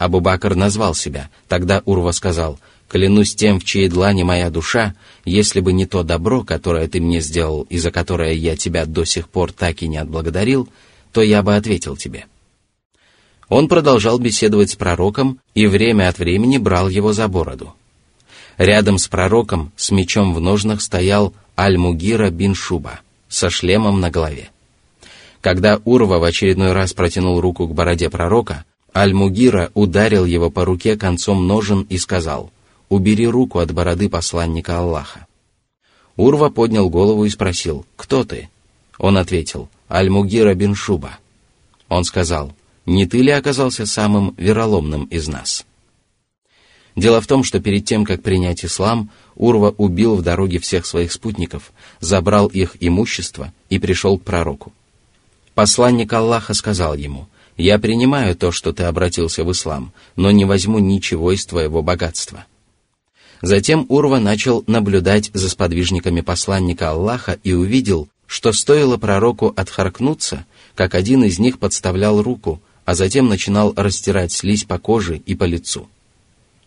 Абу 0.02 0.20
Бакр 0.20 0.56
назвал 0.56 0.96
себя. 0.96 1.30
Тогда 1.48 1.84
Урва 1.86 2.10
сказал, 2.10 2.60
«Клянусь 2.88 3.36
тем, 3.36 3.60
в 3.60 3.64
чьей 3.64 3.88
длани 3.88 4.24
моя 4.24 4.50
душа, 4.50 4.96
если 5.26 5.60
бы 5.60 5.74
не 5.74 5.86
то 5.86 6.02
добро, 6.02 6.44
которое 6.44 6.88
ты 6.88 7.00
мне 7.00 7.22
сделал 7.22 7.68
и 7.70 7.78
за 7.78 7.92
которое 7.92 8.34
я 8.34 8.58
тебя 8.58 8.88
до 8.88 9.06
сих 9.06 9.30
пор 9.30 9.52
так 9.52 9.84
и 9.84 9.88
не 9.88 9.98
отблагодарил, 9.98 10.68
то 11.14 11.22
я 11.22 11.44
бы 11.44 11.56
ответил 11.56 11.98
тебе». 11.98 12.26
Он 13.48 13.68
продолжал 13.68 14.18
беседовать 14.18 14.72
с 14.72 14.76
пророком 14.76 15.40
и 15.54 15.68
время 15.68 16.10
от 16.10 16.18
времени 16.18 16.58
брал 16.58 16.90
его 16.90 17.14
за 17.14 17.28
бороду. 17.28 17.76
Рядом 18.58 18.98
с 18.98 19.08
пророком 19.08 19.72
с 19.76 19.92
мечом 19.92 20.34
в 20.34 20.42
ножнах 20.42 20.82
стоял 20.82 21.36
Аль-Мугира 21.56 22.32
бин 22.32 22.56
Шуба 22.56 23.02
со 23.30 23.52
шлемом 23.52 24.00
на 24.00 24.10
голове. 24.10 24.50
Когда 25.42 25.80
Урва 25.86 26.18
в 26.18 26.24
очередной 26.24 26.72
раз 26.72 26.94
протянул 26.94 27.40
руку 27.40 27.68
к 27.68 27.76
бороде 27.76 28.10
пророка, 28.10 28.66
Аль-Мугира 28.94 29.72
ударил 29.74 30.26
его 30.26 30.50
по 30.50 30.66
руке 30.66 30.98
концом 30.98 31.48
ножен 31.48 31.86
и 31.90 31.98
сказал, 31.98 32.52
«Убери 32.90 33.26
руку 33.28 33.60
от 33.60 33.72
бороды 33.72 34.10
посланника 34.10 34.80
Аллаха». 34.80 35.28
Урва 36.18 36.50
поднял 36.50 36.90
голову 36.90 37.26
и 37.26 37.30
спросил, 37.30 37.86
«Кто 37.96 38.26
ты?» 38.26 38.50
Он 38.98 39.18
ответил, 39.18 39.70
«Аль-Мугира 39.90 40.54
бин 40.54 40.76
Шуба». 40.76 41.18
Он 41.88 42.04
сказал, 42.04 42.54
«Не 42.86 43.06
ты 43.06 43.22
ли 43.22 43.32
оказался 43.32 43.86
самым 43.86 44.36
вероломным 44.38 45.06
из 45.06 45.28
нас?» 45.28 45.66
Дело 46.96 47.22
в 47.22 47.28
том, 47.28 47.44
что 47.46 47.62
перед 47.62 47.86
тем, 47.86 48.04
как 48.04 48.22
принять 48.22 48.66
ислам, 48.66 49.10
Урва 49.36 49.74
убил 49.78 50.16
в 50.16 50.22
дороге 50.22 50.60
всех 50.60 50.86
своих 50.86 51.14
спутников, 51.14 51.72
забрал 52.02 52.48
их 52.48 52.76
имущество 52.82 53.54
и 53.70 53.80
пришел 53.80 54.18
к 54.18 54.24
пророку. 54.24 54.74
Посланник 55.54 56.12
Аллаха 56.12 56.54
сказал 56.54 56.96
ему, 56.96 57.28
«Я 57.62 57.78
принимаю 57.78 58.36
то, 58.36 58.52
что 58.52 58.74
ты 58.74 58.86
обратился 58.86 59.44
в 59.44 59.52
ислам, 59.52 59.94
но 60.16 60.32
не 60.32 60.46
возьму 60.46 60.80
ничего 60.80 61.32
из 61.32 61.46
твоего 61.46 61.84
богатства». 61.84 62.48
Затем 63.44 63.86
Урва 63.88 64.18
начал 64.18 64.64
наблюдать 64.66 65.30
за 65.36 65.48
сподвижниками 65.48 66.22
посланника 66.22 66.90
Аллаха 66.90 67.38
и 67.44 67.54
увидел, 67.54 68.10
что 68.26 68.52
стоило 68.52 68.98
пророку 68.98 69.54
отхаркнуться, 69.56 70.48
как 70.74 70.96
один 70.96 71.24
из 71.24 71.38
них 71.38 71.60
подставлял 71.60 72.24
руку, 72.24 72.60
а 72.84 72.96
затем 72.96 73.30
начинал 73.30 73.74
растирать 73.76 74.32
слизь 74.32 74.64
по 74.64 74.80
коже 74.80 75.18
и 75.18 75.36
по 75.36 75.44
лицу. 75.44 75.88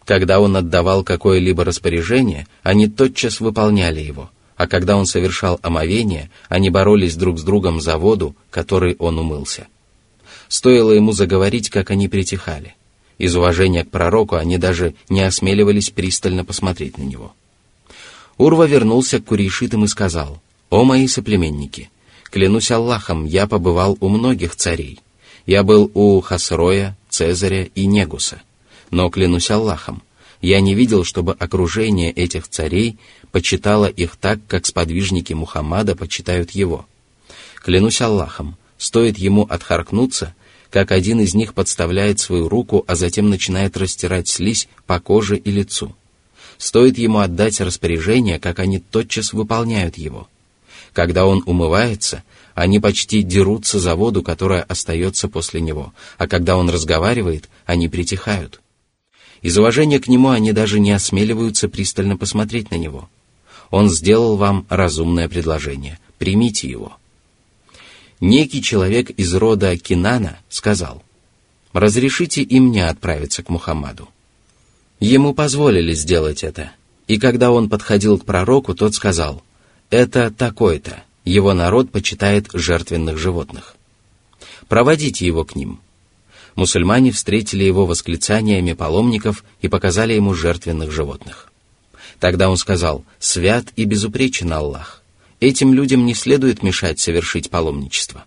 Когда 0.05 0.39
он 0.39 0.57
отдавал 0.57 1.03
какое-либо 1.03 1.65
распоряжение, 1.65 2.47
они 2.63 2.87
тотчас 2.87 3.41
выполняли 3.41 4.01
его, 4.01 4.31
а 4.57 4.69
когда 4.69 4.97
он 4.97 5.07
совершал 5.07 5.59
омовение, 5.61 6.31
они 6.49 6.71
боролись 6.71 7.17
друг 7.17 7.41
с 7.41 7.43
другом 7.43 7.81
за 7.81 7.99
воду, 7.99 8.37
которой 8.53 8.95
он 9.01 9.19
умылся. 9.19 9.67
Стоило 10.55 10.93
ему 10.93 11.11
заговорить, 11.11 11.69
как 11.69 11.91
они 11.91 12.07
притихали. 12.07 12.77
Из 13.19 13.35
уважения 13.35 13.83
к 13.83 13.91
пророку 13.91 14.37
они 14.37 14.57
даже 14.57 14.95
не 15.09 15.21
осмеливались 15.23 15.91
пристально 15.91 16.45
посмотреть 16.45 16.97
на 16.97 17.03
него. 17.03 17.35
Урва 18.39 18.63
вернулся 18.63 19.19
к 19.19 19.25
курейшитам 19.25 19.83
и 19.85 19.89
сказал, 19.89 20.41
«О 20.71 20.85
мои 20.85 21.09
соплеменники, 21.09 21.91
клянусь 22.31 22.71
Аллахом, 22.71 23.25
я 23.25 23.49
побывал 23.49 23.99
у 23.99 24.09
многих 24.09 24.55
царей. 24.55 25.01
Я 25.45 25.65
был 25.65 25.91
у 25.93 26.21
Хасроя, 26.21 26.97
Цезаря 27.09 27.65
и 27.65 27.87
Негуса» 27.87 28.41
но, 28.91 29.11
клянусь 29.11 29.51
Аллахом, 29.51 30.05
я 30.41 30.61
не 30.61 30.77
видел, 30.77 31.03
чтобы 31.03 31.33
окружение 31.33 32.13
этих 32.13 32.47
царей 32.47 32.97
почитало 33.33 33.87
их 33.87 34.15
так, 34.15 34.39
как 34.47 34.67
сподвижники 34.67 35.33
Мухаммада 35.33 35.97
почитают 35.97 36.53
его. 36.53 36.87
Клянусь 37.57 38.01
Аллахом, 38.01 38.57
стоит 38.79 39.19
ему 39.19 39.43
отхаркнуться, 39.51 40.37
как 40.75 40.91
один 40.91 41.21
из 41.21 41.35
них 41.35 41.55
подставляет 41.55 42.19
свою 42.19 42.49
руку, 42.49 42.85
а 42.89 42.97
затем 42.97 43.31
начинает 43.31 43.77
растирать 43.77 44.27
слизь 44.27 44.69
по 44.87 44.99
коже 44.99 45.37
и 45.37 45.53
лицу. 45.53 45.95
Стоит 46.59 46.99
ему 46.99 47.21
отдать 47.21 47.61
распоряжение, 47.61 48.41
как 48.41 48.59
они 48.59 48.81
тотчас 48.81 49.33
выполняют 49.33 49.97
его. 49.97 50.27
Когда 50.93 51.27
он 51.27 51.45
умывается, 51.47 52.25
они 52.57 52.81
почти 52.81 53.23
дерутся 53.23 53.79
за 53.79 53.95
воду, 53.95 54.25
которая 54.25 54.63
остается 54.63 55.29
после 55.29 55.61
него, 55.61 55.95
а 56.19 56.27
когда 56.27 56.57
он 56.57 56.69
разговаривает, 56.69 57.49
они 57.67 57.89
притихают. 57.89 58.61
Из 59.43 59.57
уважения 59.57 60.01
к 60.01 60.09
нему 60.09 60.31
они 60.31 60.51
даже 60.51 60.81
не 60.81 60.91
осмеливаются 60.91 61.69
пристально 61.69 62.17
посмотреть 62.17 62.73
на 62.73 62.77
него. 62.77 63.09
Он 63.71 63.89
сделал 63.89 64.37
вам 64.37 64.67
разумное 64.69 65.29
предложение. 65.29 66.01
Примите 66.19 66.69
его. 66.69 66.97
Некий 68.27 68.63
человек 68.63 69.11
из 69.11 69.35
рода 69.35 69.77
Кинана 69.77 70.39
сказал, 70.49 71.03
«Разрешите 71.75 72.41
и 72.41 72.59
мне 72.59 72.89
отправиться 72.89 73.43
к 73.43 73.51
Мухаммаду». 73.51 74.09
Ему 74.99 75.35
позволили 75.35 75.93
сделать 75.93 76.43
это, 76.43 76.73
и 77.07 77.19
когда 77.19 77.51
он 77.51 77.69
подходил 77.69 78.19
к 78.19 78.25
пророку, 78.25 78.75
тот 78.75 78.95
сказал, 78.95 79.43
«Это 79.91 80.31
такой-то, 80.31 81.05
его 81.27 81.53
народ 81.53 81.91
почитает 81.91 82.49
жертвенных 82.55 83.19
животных. 83.19 83.77
Проводите 84.69 85.27
его 85.27 85.45
к 85.45 85.55
ним» 85.55 85.81
мусульмане 86.57 87.11
встретили 87.11 87.65
его 87.65 87.85
восклицаниями 87.85 88.73
паломников 88.73 89.45
и 89.61 89.69
показали 89.69 90.15
ему 90.15 90.33
жертвенных 90.33 90.91
животных. 90.91 91.53
Тогда 92.21 92.49
он 92.49 92.57
сказал, 92.57 93.05
«Свят 93.19 93.67
и 93.77 93.85
безупречен 93.85 94.51
Аллах. 94.51 95.04
Этим 95.45 95.75
людям 95.75 96.07
не 96.07 96.15
следует 96.15 96.63
мешать 96.63 97.01
совершить 97.01 97.51
паломничество». 97.51 98.25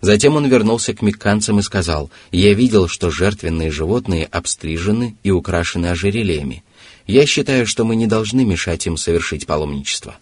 Затем 0.00 0.34
он 0.34 0.48
вернулся 0.48 0.92
к 0.92 1.00
мекканцам 1.00 1.60
и 1.60 1.62
сказал, 1.62 2.10
«Я 2.32 2.54
видел, 2.54 2.88
что 2.88 3.08
жертвенные 3.08 3.70
животные 3.70 4.24
обстрижены 4.24 5.16
и 5.22 5.30
украшены 5.30 5.86
ожерельями. 5.86 6.64
Я 7.06 7.24
считаю, 7.24 7.68
что 7.68 7.84
мы 7.84 7.94
не 7.94 8.08
должны 8.08 8.44
мешать 8.44 8.84
им 8.88 8.96
совершить 8.96 9.46
паломничество». 9.46 10.16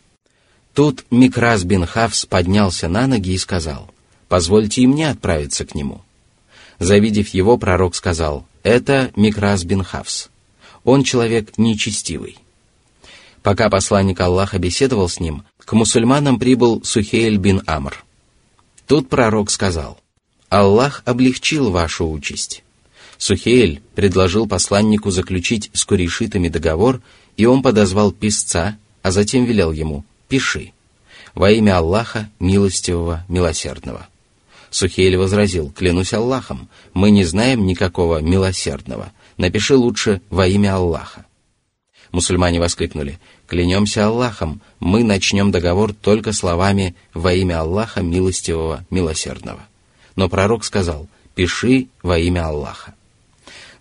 Тут 0.75 1.07
Микрас 1.11 1.65
бин 1.65 1.87
Хавс 1.87 2.27
поднялся 2.27 2.89
на 2.89 3.07
ноги 3.07 3.33
и 3.33 3.39
сказал, 3.39 3.91
«Позвольте 4.29 4.83
и 4.83 4.87
мне 4.87 5.09
отправиться 5.09 5.65
к 5.65 5.75
нему». 5.75 6.03
Завидев 6.79 7.29
его, 7.31 7.57
пророк 7.57 7.95
сказал, 7.95 8.47
«Это 8.63 9.11
Микрас 9.17 9.65
бин 9.65 9.83
Хавс. 9.83 10.29
Он 10.85 11.05
человек 11.05 11.57
нечестивый». 11.57 12.37
Пока 13.43 13.69
посланник 13.69 14.21
Аллаха 14.21 14.59
беседовал 14.59 15.09
с 15.09 15.19
ним, 15.19 15.43
к 15.65 15.73
мусульманам 15.73 16.39
прибыл 16.39 16.83
Сухейль 16.85 17.37
бин 17.37 17.63
Амр. 17.67 18.05
Тут 18.87 19.09
пророк 19.09 19.51
сказал, 19.51 19.99
«Аллах 20.49 21.03
облегчил 21.05 21.71
вашу 21.71 22.09
участь». 22.09 22.63
Сухейль 23.19 23.81
предложил 23.95 24.49
посланнику 24.49 25.11
заключить 25.11 25.71
с 25.73 25.85
курейшитами 25.85 26.49
договор, 26.49 27.01
и 27.37 27.47
он 27.47 27.63
подозвал 27.63 28.13
писца, 28.13 28.77
а 29.03 29.11
затем 29.13 29.45
велел 29.45 29.73
ему 29.73 30.05
«Пиши» 30.29 30.73
во 31.35 31.51
имя 31.51 31.79
Аллаха, 31.79 32.31
милостивого, 32.41 33.25
милосердного. 33.29 34.09
Сухейль 34.71 35.17
возразил, 35.17 35.71
клянусь 35.71 36.13
Аллахом, 36.13 36.69
мы 36.95 37.11
не 37.11 37.25
знаем 37.25 37.67
никакого 37.67 38.21
милосердного. 38.21 39.13
Напиши 39.37 39.77
лучше 39.77 40.21
во 40.31 40.47
имя 40.47 40.75
Аллаха. 40.77 41.27
Мусульмане 42.11 42.61
воскликнули, 42.61 43.19
клянемся 43.53 44.07
Аллахом, 44.07 44.63
мы 44.81 45.05
начнем 45.05 45.51
договор 45.51 45.93
только 45.93 46.33
словами 46.33 46.95
во 47.13 47.35
имя 47.35 47.61
Аллаха 47.61 48.01
милостивого, 48.01 48.87
милосердного. 48.89 49.61
Но 50.17 50.31
пророк 50.31 50.65
сказал, 50.65 51.07
пиши 51.35 51.89
во 52.03 52.19
имя 52.19 52.47
Аллаха. 52.47 52.95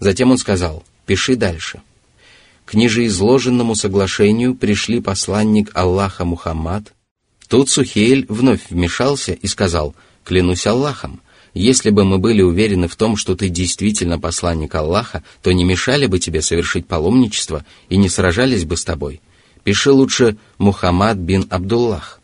Затем 0.02 0.30
он 0.30 0.38
сказал, 0.38 0.84
пиши 1.06 1.38
дальше. 1.38 1.82
К 2.66 2.74
нижеизложенному 2.74 3.76
соглашению 3.76 4.56
пришли 4.56 5.00
посланник 5.00 5.72
Аллаха 5.74 6.26
Мухаммад. 6.26 6.92
Тут 7.48 7.70
Сухейль 7.70 8.26
вновь 8.28 8.70
вмешался 8.70 9.32
и 9.32 9.48
сказал– 9.48 9.96
Клянусь 10.26 10.68
Аллахом, 10.68 11.22
если 11.54 11.92
бы 11.92 12.04
мы 12.04 12.18
были 12.18 12.42
уверены 12.42 12.88
в 12.90 12.96
том, 12.98 13.16
что 13.16 13.36
ты 13.36 13.50
действительно 13.50 14.20
посланник 14.20 14.76
Аллаха, 14.76 15.24
то 15.42 15.52
не 15.52 15.64
мешали 15.64 16.06
бы 16.08 16.20
тебе 16.20 16.42
совершить 16.42 16.88
паломничество 16.88 17.66
и 17.90 17.96
не 17.98 18.10
сражались 18.10 18.66
бы 18.66 18.78
с 18.78 18.84
тобой. 18.84 19.22
Пиши 19.64 19.92
лучше 19.92 20.38
Мухаммад 20.58 21.18
бин 21.18 21.46
Абдуллах. 21.50 22.20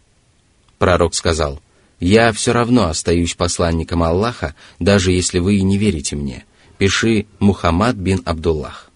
Пророк 0.80 1.13
сказал, 1.13 1.60
«Я 2.00 2.32
все 2.32 2.52
равно 2.52 2.88
остаюсь 2.88 3.36
посланником 3.36 4.04
Аллаха, 4.04 4.56
даже 4.80 5.12
если 5.12 5.39
вы 5.39 5.58
и 5.58 5.62
не 5.62 5.78
верите 5.78 6.15
мне. 6.15 6.45
Пиши 6.78 7.28
Мухаммад 7.39 7.95
бин 7.95 8.21
Абдуллах». 8.26 8.89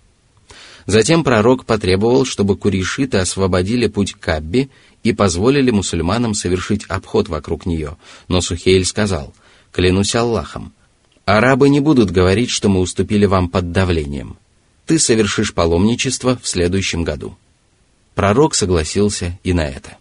Затем 0.88 1.24
пророк 1.24 1.66
потребовал, 1.66 2.26
чтобы 2.26 2.58
куришиты 2.58 3.18
освободили 3.18 3.88
путь 3.88 4.14
к 4.14 4.20
Кабби 4.20 4.72
и 5.04 5.14
позволили 5.14 5.70
мусульманам 5.70 6.34
совершить 6.34 6.86
обход 6.86 7.30
вокруг 7.30 7.68
нее, 7.68 7.98
но 8.28 8.42
Сухейль 8.42 8.86
сказал, 8.86 9.34
«Клянусь 9.72 10.16
Аллахом, 10.16 10.74
арабы 11.26 11.70
не 11.70 11.80
будут 11.80 12.10
говорить, 12.10 12.50
что 12.50 12.70
мы 12.70 12.80
уступили 12.80 13.26
вам 13.26 13.48
под 13.50 13.72
давлением. 13.72 14.38
Ты 14.88 14.98
совершишь 14.98 15.54
паломничество 15.54 16.40
в 16.42 16.48
следующем 16.48 17.04
году». 17.04 17.38
Пророк 18.16 18.56
согласился 18.56 19.40
и 19.44 19.54
на 19.54 19.68
это. 19.68 19.98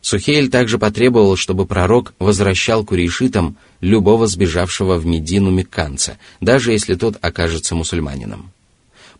Сухейль 0.00 0.50
также 0.50 0.78
потребовал, 0.78 1.36
чтобы 1.36 1.64
пророк 1.64 2.12
возвращал 2.18 2.84
курейшитам 2.84 3.56
любого 3.80 4.26
сбежавшего 4.26 4.96
в 4.96 5.06
Медину 5.06 5.50
мекканца, 5.50 6.18
даже 6.40 6.72
если 6.72 6.94
тот 6.94 7.18
окажется 7.20 7.76
мусульманином. 7.76 8.52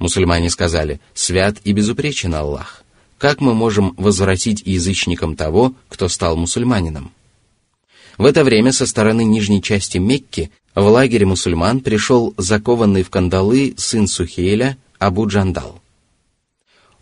Мусульмане 0.00 0.50
сказали, 0.50 1.00
«Свят 1.14 1.58
и 1.62 1.72
безупречен 1.72 2.34
Аллах. 2.34 2.82
Как 3.18 3.40
мы 3.40 3.54
можем 3.54 3.94
возвратить 3.96 4.62
язычникам 4.66 5.36
того, 5.36 5.74
кто 5.88 6.08
стал 6.08 6.36
мусульманином?» 6.36 7.12
В 8.18 8.24
это 8.24 8.42
время 8.42 8.72
со 8.72 8.86
стороны 8.86 9.24
нижней 9.24 9.62
части 9.62 9.98
Мекки 9.98 10.50
в 10.74 10.84
лагере 10.84 11.26
мусульман 11.26 11.80
пришел 11.80 12.34
закованный 12.36 13.04
в 13.04 13.10
кандалы 13.10 13.74
сын 13.76 14.08
Сухейля 14.08 14.76
Абу 14.98 15.28
Джандал. 15.28 15.81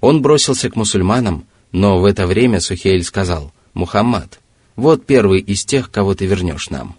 Он 0.00 0.22
бросился 0.22 0.70
к 0.70 0.76
мусульманам, 0.76 1.46
но 1.72 1.98
в 1.98 2.04
это 2.04 2.26
время 2.26 2.60
Сухейль 2.60 3.04
сказал, 3.04 3.52
«Мухаммад, 3.74 4.40
вот 4.76 5.06
первый 5.06 5.40
из 5.40 5.64
тех, 5.64 5.90
кого 5.90 6.14
ты 6.14 6.26
вернешь 6.26 6.70
нам». 6.70 6.96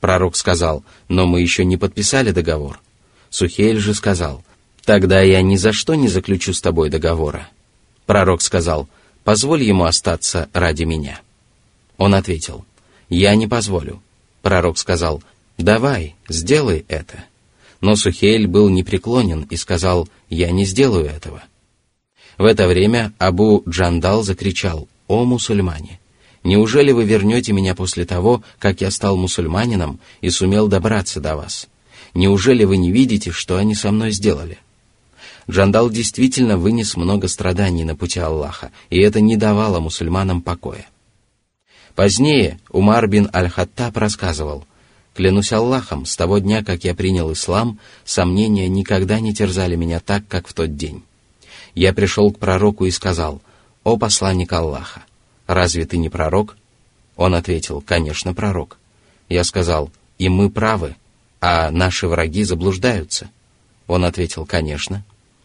Пророк 0.00 0.36
сказал, 0.36 0.84
«Но 1.08 1.26
мы 1.26 1.40
еще 1.40 1.64
не 1.64 1.76
подписали 1.76 2.32
договор». 2.32 2.80
Сухейль 3.30 3.78
же 3.78 3.94
сказал, 3.94 4.42
Тогда 4.84 5.20
я 5.20 5.42
ни 5.42 5.56
за 5.56 5.72
что 5.72 5.94
не 5.94 6.08
заключу 6.08 6.52
с 6.52 6.60
тобой 6.60 6.90
договора. 6.90 7.48
Пророк 8.06 8.42
сказал, 8.42 8.88
позволь 9.24 9.62
ему 9.62 9.84
остаться 9.84 10.48
ради 10.52 10.84
меня. 10.84 11.20
Он 11.96 12.14
ответил, 12.14 12.64
я 13.08 13.34
не 13.34 13.46
позволю. 13.46 14.02
Пророк 14.42 14.78
сказал, 14.78 15.22
давай, 15.58 16.16
сделай 16.28 16.84
это. 16.88 17.24
Но 17.80 17.94
Сухейль 17.94 18.46
был 18.46 18.68
непреклонен 18.68 19.46
и 19.50 19.56
сказал, 19.56 20.08
я 20.28 20.50
не 20.50 20.64
сделаю 20.64 21.06
этого. 21.06 21.44
В 22.40 22.44
это 22.46 22.66
время 22.66 23.12
Абу 23.18 23.62
Джандал 23.68 24.22
закричал, 24.22 24.88
«О 25.08 25.26
мусульмане! 25.26 26.00
Неужели 26.42 26.90
вы 26.90 27.04
вернете 27.04 27.52
меня 27.52 27.74
после 27.74 28.06
того, 28.06 28.42
как 28.58 28.80
я 28.80 28.90
стал 28.90 29.18
мусульманином 29.18 30.00
и 30.22 30.30
сумел 30.30 30.66
добраться 30.66 31.20
до 31.20 31.36
вас? 31.36 31.68
Неужели 32.14 32.64
вы 32.64 32.78
не 32.78 32.92
видите, 32.92 33.30
что 33.30 33.58
они 33.58 33.74
со 33.74 33.92
мной 33.92 34.12
сделали?» 34.12 34.56
Джандал 35.50 35.90
действительно 35.90 36.56
вынес 36.56 36.96
много 36.96 37.28
страданий 37.28 37.84
на 37.84 37.94
пути 37.94 38.20
Аллаха, 38.20 38.70
и 38.88 38.98
это 39.00 39.20
не 39.20 39.36
давало 39.36 39.80
мусульманам 39.80 40.40
покоя. 40.40 40.86
Позднее 41.94 42.58
Умар 42.70 43.06
бин 43.06 43.28
Аль-Хаттаб 43.34 43.94
рассказывал, 43.98 44.64
«Клянусь 45.14 45.52
Аллахом, 45.52 46.06
с 46.06 46.16
того 46.16 46.38
дня, 46.38 46.64
как 46.64 46.84
я 46.84 46.94
принял 46.94 47.30
ислам, 47.34 47.78
сомнения 48.06 48.66
никогда 48.66 49.20
не 49.20 49.34
терзали 49.34 49.76
меня 49.76 50.00
так, 50.00 50.26
как 50.26 50.48
в 50.48 50.54
тот 50.54 50.74
день. 50.74 51.02
Я 51.74 51.92
пришел 51.92 52.32
к 52.32 52.38
пророку 52.38 52.86
и 52.86 52.90
сказал, 52.90 53.40
«О 53.84 53.96
посланник 53.96 54.52
Аллаха, 54.52 55.04
разве 55.46 55.84
ты 55.84 55.96
не 55.96 56.08
пророк?» 56.08 56.56
Он 57.16 57.34
ответил, 57.34 57.80
«Конечно, 57.80 58.34
пророк». 58.34 58.78
Я 59.28 59.44
сказал, 59.44 59.90
«И 60.18 60.28
мы 60.28 60.50
правы, 60.50 60.96
а 61.40 61.70
наши 61.70 62.08
враги 62.08 62.44
заблуждаются». 62.44 63.30
Он 63.86 64.04
ответил, 64.04 64.46
«Конечно». 64.46 65.04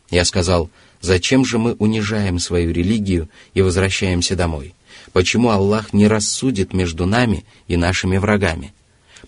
Я 0.10 0.24
сказал, 0.24 0.70
зачем 1.02 1.46
же 1.46 1.58
мы 1.58 1.74
унижаем 1.74 2.40
свою 2.40 2.72
религию 2.72 3.30
и 3.54 3.62
возвращаемся 3.62 4.36
домой? 4.36 4.76
Почему 5.14 5.50
Аллах 5.50 5.94
не 5.94 6.08
рассудит 6.08 6.74
между 6.74 7.06
нами 7.06 7.46
и 7.68 7.76
нашими 7.76 8.18
врагами? 8.18 8.74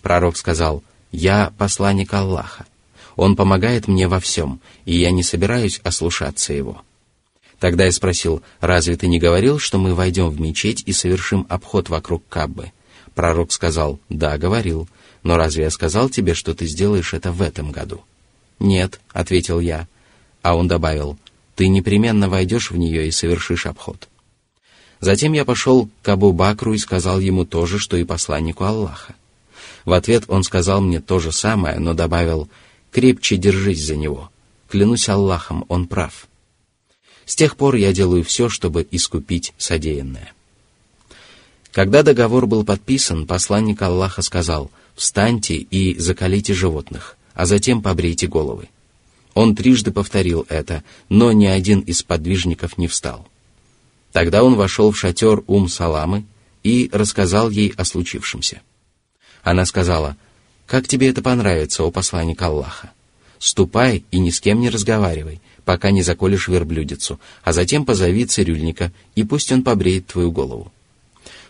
Пророк 0.02 0.38
сказал, 0.38 0.84
я 1.12 1.52
посланник 1.58 2.14
Аллаха. 2.14 2.66
Он 3.16 3.36
помогает 3.36 3.88
мне 3.88 4.08
во 4.08 4.20
всем, 4.20 4.60
и 4.86 4.96
я 4.96 5.12
не 5.12 5.24
собираюсь 5.24 5.82
ослушаться 5.84 6.54
его. 6.54 6.84
Тогда 7.60 7.86
я 7.86 7.92
спросил, 7.92 8.44
разве 8.60 8.96
ты 8.96 9.08
не 9.08 9.20
говорил, 9.20 9.58
что 9.58 9.80
мы 9.80 9.96
войдем 9.96 10.30
в 10.30 10.40
мечеть 10.40 10.84
и 10.86 10.94
совершим 10.94 11.46
обход 11.50 11.90
вокруг 11.90 12.24
Каббы? 12.30 12.72
Пророк 13.16 13.52
сказал, 13.52 14.00
да, 14.10 14.38
говорил, 14.38 14.88
но 15.24 15.38
разве 15.38 15.64
я 15.64 15.72
сказал 15.72 16.10
тебе, 16.10 16.36
что 16.36 16.54
ты 16.54 16.68
сделаешь 16.68 17.14
это 17.14 17.32
в 17.32 17.42
этом 17.42 17.72
году? 17.72 18.02
Нет, 18.60 19.00
ответил 19.12 19.60
я, 19.60 19.88
а 20.42 20.56
он 20.56 20.68
добавил, 20.68 21.18
«Ты 21.56 21.68
непременно 21.70 22.30
войдешь 22.30 22.70
в 22.70 22.78
нее 22.78 23.08
и 23.08 23.12
совершишь 23.12 23.66
обход». 23.66 24.08
Затем 25.00 25.34
я 25.34 25.44
пошел 25.44 25.90
к 26.04 26.10
Абу 26.10 26.32
Бакру 26.32 26.74
и 26.74 26.78
сказал 26.78 27.20
ему 27.20 27.46
то 27.46 27.66
же, 27.66 27.80
что 27.80 27.98
и 27.98 28.04
посланнику 28.04 28.64
Аллаха. 28.64 29.16
В 29.84 29.94
ответ 29.94 30.26
он 30.28 30.44
сказал 30.44 30.82
мне 30.82 31.02
то 31.02 31.20
же 31.20 31.32
самое, 31.32 31.80
но 31.80 31.94
добавил, 31.94 32.48
«Крепче 32.92 33.38
держись 33.38 33.86
за 33.86 33.96
него. 33.96 34.30
Клянусь 34.70 35.10
Аллахом, 35.10 35.66
он 35.68 35.88
прав». 35.88 36.28
С 37.28 37.36
тех 37.36 37.58
пор 37.58 37.76
я 37.76 37.92
делаю 37.92 38.24
все, 38.24 38.48
чтобы 38.48 38.88
искупить 38.90 39.54
содеянное. 39.58 40.34
Когда 41.74 42.02
договор 42.02 42.48
был 42.48 42.64
подписан, 42.64 43.28
посланник 43.28 43.82
Аллаха 43.82 44.22
сказал, 44.22 44.72
«Встаньте 44.96 45.58
и 45.58 46.00
закалите 46.00 46.54
животных, 46.54 47.18
а 47.34 47.46
затем 47.46 47.82
побрейте 47.82 48.28
головы». 48.28 48.70
Он 49.34 49.56
трижды 49.56 49.92
повторил 49.92 50.46
это, 50.48 50.84
но 51.10 51.34
ни 51.34 51.46
один 51.46 51.82
из 51.82 52.02
подвижников 52.02 52.78
не 52.78 52.88
встал. 52.88 53.28
Тогда 54.14 54.44
он 54.44 54.56
вошел 54.56 54.92
в 54.92 54.98
шатер 54.98 55.44
Ум-Саламы 55.48 56.24
и 56.64 56.90
рассказал 56.94 57.50
ей 57.50 57.74
о 57.76 57.84
случившемся. 57.84 58.62
Она 59.44 59.66
сказала, 59.66 60.16
«Как 60.66 60.88
тебе 60.88 61.10
это 61.10 61.22
понравится, 61.22 61.84
о 61.84 61.92
посланник 61.92 62.42
Аллаха? 62.42 62.92
Ступай 63.40 64.04
и 64.12 64.20
ни 64.20 64.30
с 64.30 64.42
кем 64.42 64.60
не 64.60 64.70
разговаривай, 64.70 65.42
пока 65.66 65.92
не 65.92 66.02
заколешь 66.02 66.48
верблюдицу, 66.48 67.20
а 67.44 67.54
затем 67.54 67.86
позови 67.86 68.26
цирюльника, 68.26 68.92
и 69.16 69.24
пусть 69.24 69.52
он 69.52 69.64
побреет 69.64 70.08
твою 70.08 70.32
голову». 70.32 70.72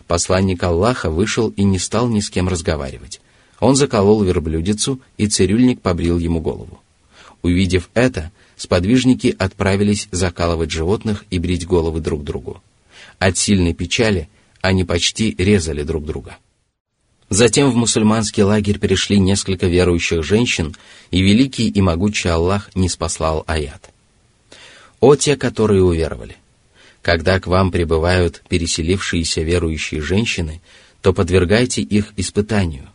Посланник 0.06 0.62
Аллаха 0.62 1.10
вышел 1.10 1.48
и 1.50 1.64
не 1.64 1.78
стал 1.78 2.08
ни 2.08 2.20
с 2.20 2.30
кем 2.30 2.48
разговаривать. 2.48 3.20
Он 3.60 3.76
заколол 3.76 4.22
верблюдицу, 4.22 5.00
и 5.18 5.26
цирюльник 5.26 5.80
побрил 5.80 6.18
ему 6.18 6.40
голову. 6.40 6.80
Увидев 7.42 7.90
это, 7.94 8.32
сподвижники 8.56 9.34
отправились 9.38 10.08
закалывать 10.10 10.70
животных 10.70 11.24
и 11.30 11.38
брить 11.38 11.66
головы 11.66 12.00
друг 12.00 12.24
другу. 12.24 12.62
От 13.18 13.36
сильной 13.36 13.74
печали 13.74 14.28
они 14.60 14.84
почти 14.84 15.34
резали 15.38 15.82
друг 15.82 16.04
друга. 16.04 16.38
Затем 17.30 17.70
в 17.70 17.76
мусульманский 17.76 18.42
лагерь 18.42 18.78
перешли 18.78 19.18
несколько 19.18 19.66
верующих 19.66 20.24
женщин, 20.24 20.74
и 21.10 21.20
великий 21.20 21.68
и 21.68 21.80
могучий 21.82 22.28
Аллах 22.28 22.70
не 22.74 22.88
спаслал 22.88 23.44
аят. 23.46 23.90
«О 25.00 25.14
те, 25.14 25.36
которые 25.36 25.82
уверовали! 25.82 26.36
Когда 27.02 27.38
к 27.38 27.46
вам 27.46 27.70
прибывают 27.70 28.42
переселившиеся 28.48 29.42
верующие 29.42 30.00
женщины, 30.00 30.60
то 31.02 31.12
подвергайте 31.12 31.82
их 31.82 32.12
испытанию. 32.16 32.88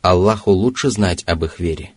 Аллаху 0.00 0.50
лучше 0.50 0.90
знать 0.90 1.22
об 1.26 1.44
их 1.44 1.60
вере. 1.60 1.92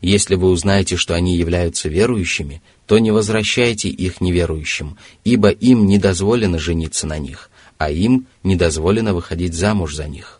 Если 0.00 0.34
вы 0.34 0.48
узнаете, 0.48 0.96
что 0.96 1.14
они 1.14 1.36
являются 1.36 1.88
верующими, 1.88 2.62
то 2.86 2.98
не 2.98 3.10
возвращайте 3.10 3.88
их 3.88 4.20
неверующим, 4.20 4.96
ибо 5.24 5.50
им 5.50 5.86
не 5.86 5.98
дозволено 5.98 6.58
жениться 6.58 7.06
на 7.06 7.18
них, 7.18 7.50
а 7.78 7.90
им 7.90 8.26
не 8.42 8.56
дозволено 8.56 9.14
выходить 9.14 9.54
замуж 9.54 9.94
за 9.94 10.08
них. 10.08 10.37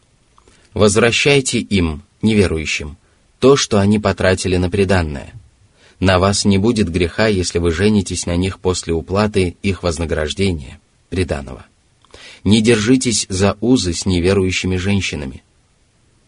Возвращайте 0.79 1.59
им, 1.59 2.05
неверующим, 2.23 2.99
то, 3.41 3.57
что 3.57 3.81
они 3.81 3.99
потратили 3.99 4.59
на 4.59 4.71
преданное. 4.71 5.35
На 5.99 6.21
вас 6.21 6.45
не 6.45 6.57
будет 6.57 6.89
греха, 6.89 7.27
если 7.27 7.59
вы 7.59 7.73
женитесь 7.73 8.27
на 8.27 8.37
них 8.37 8.61
после 8.61 8.95
уплаты 8.95 9.57
их 9.61 9.83
вознаграждения, 9.83 10.79
преданного. 11.09 11.67
Не 12.45 12.63
держитесь 12.63 13.27
за 13.29 13.59
узы 13.61 13.93
с 13.93 14.07
неверующими 14.07 14.77
женщинами. 14.77 15.43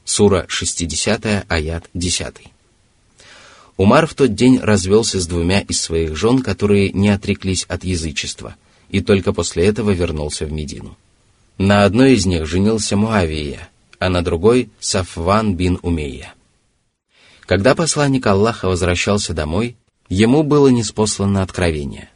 Сура 0.05 0.47
60, 0.49 1.47
аят 1.47 1.89
10. 1.95 2.35
Умар 3.77 4.09
в 4.09 4.15
тот 4.15 4.35
день 4.35 4.59
развелся 4.59 5.21
с 5.21 5.29
двумя 5.29 5.61
из 5.61 5.81
своих 5.81 6.17
жен, 6.17 6.43
которые 6.43 6.91
не 6.91 7.11
отреклись 7.11 7.67
от 7.69 7.85
язычества, 7.85 8.57
и 8.89 9.01
только 9.01 9.33
после 9.33 9.67
этого 9.67 9.93
вернулся 9.93 10.45
в 10.45 10.51
Медину. 10.51 10.99
На 11.57 11.85
одной 11.85 12.15
из 12.15 12.27
них 12.27 12.47
женился 12.47 12.97
Муавия, 12.97 13.70
а 14.01 14.09
на 14.09 14.23
другой— 14.23 14.71
Сафван 14.81 15.55
бин 15.55 15.79
Умейя. 15.83 16.35
Когда 17.43 17.75
посланник 17.75 18.27
Аллаха 18.27 18.67
возвращался 18.67 19.35
домой, 19.35 19.77
ему 20.09 20.43
было 20.43 20.69
неспослано 20.69 21.43
откровение. 21.43 22.09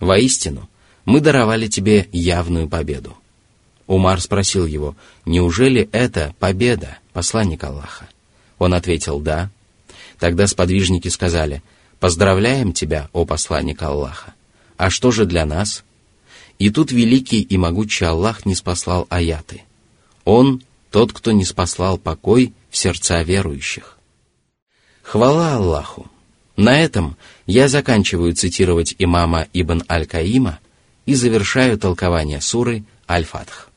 Воистину, 0.00 0.68
мы 1.04 1.20
даровали 1.20 1.68
тебе 1.68 2.08
явную 2.10 2.68
победу. 2.68 3.16
Умар 3.86 4.20
спросил 4.20 4.66
его, 4.66 4.96
неужели 5.26 5.88
это 5.92 6.34
победа, 6.38 6.98
посланник 7.12 7.62
Аллаха? 7.64 8.08
Он 8.58 8.72
ответил, 8.72 9.20
да. 9.20 9.50
Тогда 10.18 10.46
сподвижники 10.46 11.08
сказали, 11.08 11.62
поздравляем 12.00 12.72
тебя, 12.72 13.10
о 13.12 13.26
посланник 13.26 13.82
Аллаха. 13.82 14.34
А 14.78 14.88
что 14.88 15.10
же 15.10 15.26
для 15.26 15.44
нас? 15.44 15.84
И 16.58 16.70
тут 16.70 16.92
великий 16.92 17.42
и 17.42 17.58
могучий 17.58 18.06
Аллах 18.06 18.46
не 18.46 18.54
спаслал 18.54 19.06
аяты. 19.10 19.62
Он 20.24 20.62
тот, 20.96 21.12
кто 21.12 21.32
не 21.32 21.44
спаслал 21.44 21.98
покой 21.98 22.54
в 22.70 22.76
сердца 22.78 23.22
верующих. 23.22 23.98
Хвала 25.02 25.56
Аллаху! 25.56 26.06
На 26.56 26.80
этом 26.80 27.18
я 27.44 27.68
заканчиваю 27.68 28.34
цитировать 28.34 28.94
имама 28.98 29.46
Ибн 29.52 29.82
Аль-Каима 29.90 30.58
и 31.04 31.14
завершаю 31.14 31.78
толкование 31.78 32.40
суры 32.40 32.82
Аль-Фатх. 33.06 33.68